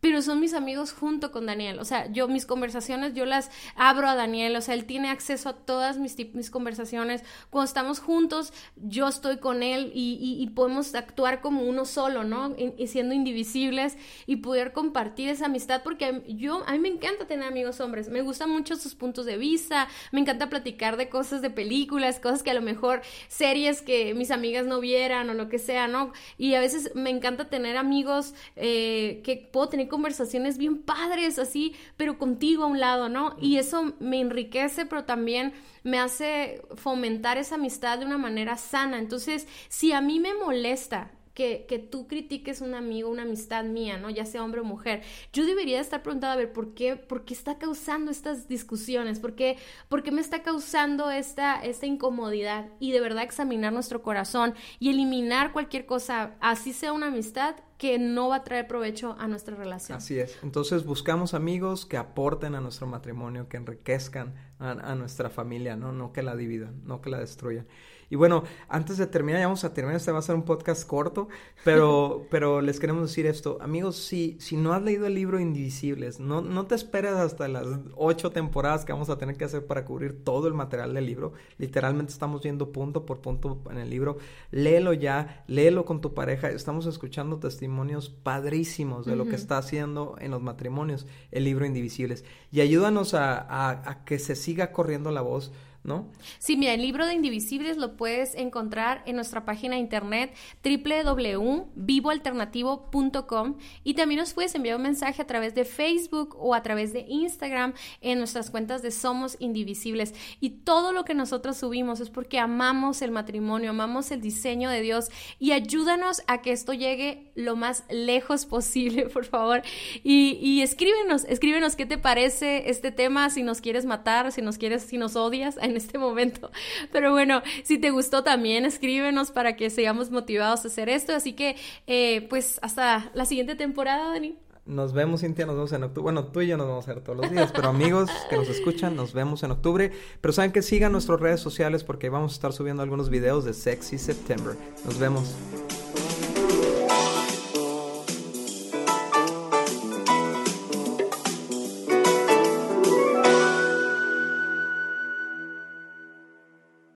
Pero 0.00 0.22
son 0.22 0.40
mis 0.40 0.54
amigos 0.54 0.92
junto 0.92 1.30
con 1.30 1.46
Daniel. 1.46 1.78
O 1.78 1.84
sea, 1.84 2.10
yo 2.10 2.26
mis 2.28 2.46
conversaciones, 2.46 3.14
yo 3.14 3.26
las 3.26 3.50
abro 3.76 4.08
a 4.08 4.14
Daniel, 4.14 4.56
o 4.56 4.60
sea, 4.60 4.74
él 4.74 4.86
tiene 4.86 5.10
acceso 5.10 5.48
a 5.50 5.52
todas 5.52 5.98
mis, 5.98 6.16
mis 6.34 6.50
conversaciones. 6.50 7.22
Cuando 7.50 7.66
estamos 7.66 8.00
juntos, 8.00 8.52
yo 8.76 9.08
estoy 9.08 9.38
con 9.38 9.62
él 9.62 9.92
y, 9.94 10.38
y, 10.40 10.50
podemos 10.50 10.94
actuar 10.94 11.40
como 11.40 11.62
uno 11.62 11.84
solo, 11.84 12.24
¿no? 12.24 12.54
Y, 12.56 12.86
siendo 12.86 13.14
indivisibles 13.14 13.96
y 14.26 14.36
poder 14.36 14.72
compartir 14.72 15.28
esa 15.28 15.46
amistad, 15.46 15.82
porque 15.82 16.22
yo, 16.28 16.62
a 16.66 16.72
mí 16.72 16.78
me 16.78 16.88
encanta 16.88 17.26
tener 17.26 17.46
amigos 17.46 17.80
hombres, 17.80 18.08
me 18.08 18.22
gustan 18.22 18.50
mucho 18.50 18.76
sus 18.76 18.94
puntos 18.94 19.26
de 19.26 19.36
vista, 19.36 19.88
me 20.12 20.20
encanta 20.20 20.48
platicar 20.48 20.96
de 20.96 21.08
cosas 21.08 21.42
de 21.42 21.50
películas, 21.50 22.18
cosas 22.18 22.42
que 22.42 22.50
a 22.50 22.54
lo 22.54 22.62
mejor 22.62 23.02
series 23.28 23.82
que 23.82 24.14
mis 24.14 24.30
amigas 24.30 24.66
no 24.66 24.80
vieran 24.80 25.28
o 25.30 25.34
lo 25.34 25.48
que 25.48 25.58
sea, 25.58 25.88
¿no? 25.88 26.12
Y 26.38 26.54
a 26.54 26.60
veces 26.60 26.92
me 26.94 27.10
encanta 27.10 27.48
tener 27.48 27.76
amigos 27.76 28.34
eh, 28.56 29.20
que 29.24 29.36
puedo 29.36 29.68
tener 29.68 29.89
conversaciones 29.90 30.56
bien 30.56 30.78
padres 30.78 31.38
así, 31.38 31.74
pero 31.98 32.16
contigo 32.16 32.64
a 32.64 32.68
un 32.68 32.80
lado, 32.80 33.10
¿no? 33.10 33.36
Y 33.40 33.58
eso 33.58 33.92
me 34.00 34.20
enriquece, 34.20 34.86
pero 34.86 35.04
también 35.04 35.52
me 35.82 35.98
hace 35.98 36.62
fomentar 36.76 37.36
esa 37.36 37.56
amistad 37.56 37.98
de 37.98 38.06
una 38.06 38.16
manera 38.16 38.56
sana. 38.56 38.98
Entonces, 38.98 39.46
si 39.68 39.92
a 39.92 40.00
mí 40.00 40.18
me 40.18 40.32
molesta 40.32 41.10
que, 41.34 41.66
que, 41.68 41.78
tú 41.78 42.06
critiques 42.06 42.60
un 42.60 42.74
amigo, 42.74 43.08
una 43.08 43.22
amistad 43.22 43.64
mía, 43.64 43.98
¿no? 43.98 44.10
Ya 44.10 44.26
sea 44.26 44.44
hombre 44.44 44.60
o 44.60 44.64
mujer. 44.64 45.02
Yo 45.32 45.46
debería 45.46 45.80
estar 45.80 46.02
preguntando, 46.02 46.34
a 46.34 46.36
ver, 46.36 46.52
¿por 46.52 46.74
qué, 46.74 46.96
por 46.96 47.24
qué 47.24 47.34
está 47.34 47.58
causando 47.58 48.10
estas 48.10 48.48
discusiones? 48.48 49.20
¿Por 49.20 49.34
qué, 49.34 49.56
por 49.88 50.02
qué 50.02 50.10
me 50.10 50.20
está 50.20 50.42
causando 50.42 51.10
esta, 51.10 51.62
esta 51.62 51.86
incomodidad? 51.86 52.68
Y 52.80 52.92
de 52.92 53.00
verdad 53.00 53.22
examinar 53.22 53.72
nuestro 53.72 54.02
corazón 54.02 54.54
y 54.78 54.90
eliminar 54.90 55.52
cualquier 55.52 55.86
cosa, 55.86 56.34
así 56.40 56.72
sea 56.72 56.92
una 56.92 57.06
amistad, 57.06 57.56
que 57.80 57.98
no 57.98 58.28
va 58.28 58.36
a 58.36 58.44
traer 58.44 58.68
provecho 58.68 59.16
a 59.18 59.26
nuestra 59.26 59.56
relación. 59.56 59.96
Así 59.96 60.18
es. 60.18 60.38
Entonces 60.42 60.84
buscamos 60.84 61.32
amigos 61.32 61.86
que 61.86 61.96
aporten 61.96 62.54
a 62.54 62.60
nuestro 62.60 62.86
matrimonio, 62.86 63.48
que 63.48 63.56
enriquezcan 63.56 64.34
a, 64.58 64.72
a 64.72 64.94
nuestra 64.94 65.30
familia, 65.30 65.76
¿no? 65.76 65.90
No 65.90 66.12
que 66.12 66.22
la 66.22 66.36
dividan, 66.36 66.84
no 66.84 67.00
que 67.00 67.08
la 67.08 67.18
destruyan. 67.18 67.66
Y 68.10 68.16
bueno, 68.16 68.42
antes 68.68 68.98
de 68.98 69.06
terminar, 69.06 69.40
ya 69.40 69.46
vamos 69.46 69.62
a 69.62 69.72
terminar, 69.72 69.96
este 69.96 70.10
va 70.10 70.18
a 70.18 70.22
ser 70.22 70.34
un 70.34 70.42
podcast 70.42 70.84
corto, 70.84 71.28
pero, 71.64 72.26
pero 72.30 72.60
les 72.60 72.80
queremos 72.80 73.08
decir 73.08 73.24
esto. 73.24 73.58
Amigos, 73.60 73.96
si, 73.96 74.36
si 74.40 74.56
no 74.56 74.72
has 74.72 74.82
leído 74.82 75.06
el 75.06 75.14
libro 75.14 75.38
Indivisibles, 75.38 76.18
no, 76.18 76.40
no 76.40 76.66
te 76.66 76.74
esperes 76.74 77.12
hasta 77.12 77.46
las 77.46 77.66
ocho 77.94 78.32
temporadas 78.32 78.84
que 78.84 78.92
vamos 78.92 79.10
a 79.10 79.16
tener 79.16 79.36
que 79.36 79.44
hacer 79.44 79.64
para 79.64 79.84
cubrir 79.84 80.24
todo 80.24 80.48
el 80.48 80.54
material 80.54 80.92
del 80.92 81.06
libro. 81.06 81.34
Literalmente 81.56 82.12
estamos 82.12 82.42
viendo 82.42 82.72
punto 82.72 83.06
por 83.06 83.20
punto 83.20 83.62
en 83.70 83.78
el 83.78 83.88
libro. 83.88 84.18
Léelo 84.50 84.92
ya, 84.92 85.44
léelo 85.46 85.84
con 85.84 86.00
tu 86.00 86.12
pareja. 86.12 86.50
Estamos 86.50 86.86
escuchando 86.86 87.38
testimonios 87.38 88.10
padrísimos 88.10 89.06
de 89.06 89.14
lo 89.14 89.26
que 89.26 89.36
está 89.36 89.56
haciendo 89.56 90.16
en 90.18 90.32
los 90.32 90.42
matrimonios 90.42 91.06
el 91.30 91.44
libro 91.44 91.64
Indivisibles. 91.64 92.24
Y 92.50 92.60
ayúdanos 92.60 93.14
a, 93.14 93.88
a 93.88 94.04
que 94.04 94.18
se 94.18 94.34
siga 94.34 94.72
corriendo 94.72 95.12
la 95.12 95.20
voz 95.20 95.52
¿no? 95.82 96.10
Sí, 96.38 96.56
mira, 96.56 96.74
el 96.74 96.82
libro 96.82 97.06
de 97.06 97.14
Indivisibles 97.14 97.78
lo 97.78 97.96
puedes 97.96 98.34
encontrar 98.34 99.02
en 99.06 99.16
nuestra 99.16 99.46
página 99.46 99.76
de 99.76 99.80
internet 99.80 100.34
www.vivoalternativo.com 100.62 103.56
y 103.82 103.94
también 103.94 104.20
nos 104.20 104.34
puedes 104.34 104.54
enviar 104.54 104.76
un 104.76 104.82
mensaje 104.82 105.22
a 105.22 105.26
través 105.26 105.54
de 105.54 105.64
Facebook 105.64 106.36
o 106.38 106.54
a 106.54 106.62
través 106.62 106.92
de 106.92 107.06
Instagram 107.08 107.72
en 108.02 108.18
nuestras 108.18 108.50
cuentas 108.50 108.82
de 108.82 108.90
Somos 108.90 109.38
Indivisibles. 109.40 110.12
Y 110.40 110.50
todo 110.50 110.92
lo 110.92 111.04
que 111.04 111.14
nosotros 111.14 111.56
subimos 111.56 112.00
es 112.00 112.10
porque 112.10 112.38
amamos 112.38 113.00
el 113.00 113.10
matrimonio, 113.10 113.70
amamos 113.70 114.10
el 114.10 114.20
diseño 114.20 114.68
de 114.68 114.82
Dios 114.82 115.08
y 115.38 115.52
ayúdanos 115.52 116.20
a 116.26 116.42
que 116.42 116.52
esto 116.52 116.74
llegue 116.74 117.32
lo 117.34 117.56
más 117.56 117.84
lejos 117.88 118.44
posible, 118.44 119.08
por 119.12 119.24
favor. 119.24 119.62
Y, 120.02 120.38
y 120.42 120.60
escríbenos, 120.60 121.24
escríbenos 121.24 121.76
qué 121.76 121.86
te 121.86 121.96
parece 121.96 122.68
este 122.68 122.92
tema, 122.92 123.30
si 123.30 123.42
nos 123.42 123.62
quieres 123.62 123.86
matar, 123.86 124.30
si 124.30 124.42
nos 124.42 124.58
quieres, 124.58 124.82
si 124.82 124.98
nos 124.98 125.16
odias 125.16 125.56
en 125.70 125.76
este 125.76 125.98
momento. 125.98 126.50
Pero 126.92 127.12
bueno, 127.12 127.42
si 127.64 127.78
te 127.78 127.90
gustó 127.90 128.22
también, 128.22 128.64
escríbenos 128.64 129.30
para 129.30 129.56
que 129.56 129.70
sigamos 129.70 130.10
motivados 130.10 130.64
a 130.64 130.68
hacer 130.68 130.88
esto. 130.88 131.14
Así 131.14 131.32
que, 131.32 131.56
eh, 131.86 132.26
pues, 132.28 132.58
hasta 132.62 133.10
la 133.14 133.24
siguiente 133.24 133.54
temporada, 133.54 134.10
Dani. 134.10 134.36
Nos 134.66 134.92
vemos, 134.92 135.22
Cintia, 135.22 135.46
nos 135.46 135.56
vemos 135.56 135.72
en 135.72 135.82
octubre. 135.82 136.02
Bueno, 136.02 136.26
tú 136.26 136.42
y 136.42 136.46
yo 136.46 136.56
nos 136.56 136.68
vamos 136.68 136.86
a 136.86 136.94
ver 136.94 137.02
todos 137.02 137.18
los 137.18 137.30
días, 137.30 137.50
pero 137.52 137.68
amigos 137.68 138.10
que 138.28 138.36
nos 138.36 138.48
escuchan, 138.48 138.94
nos 138.94 139.12
vemos 139.14 139.42
en 139.42 139.50
octubre. 139.50 139.90
Pero 140.20 140.32
saben 140.32 140.52
que 140.52 140.62
sigan 140.62 140.92
nuestras 140.92 141.18
redes 141.18 141.40
sociales 141.40 141.82
porque 141.82 142.08
vamos 142.08 142.32
a 142.32 142.34
estar 142.34 142.52
subiendo 142.52 142.82
algunos 142.82 143.08
videos 143.08 143.44
de 143.44 143.54
Sexy 143.54 143.98
September. 143.98 144.56
Nos 144.84 144.98
vemos. 144.98 145.34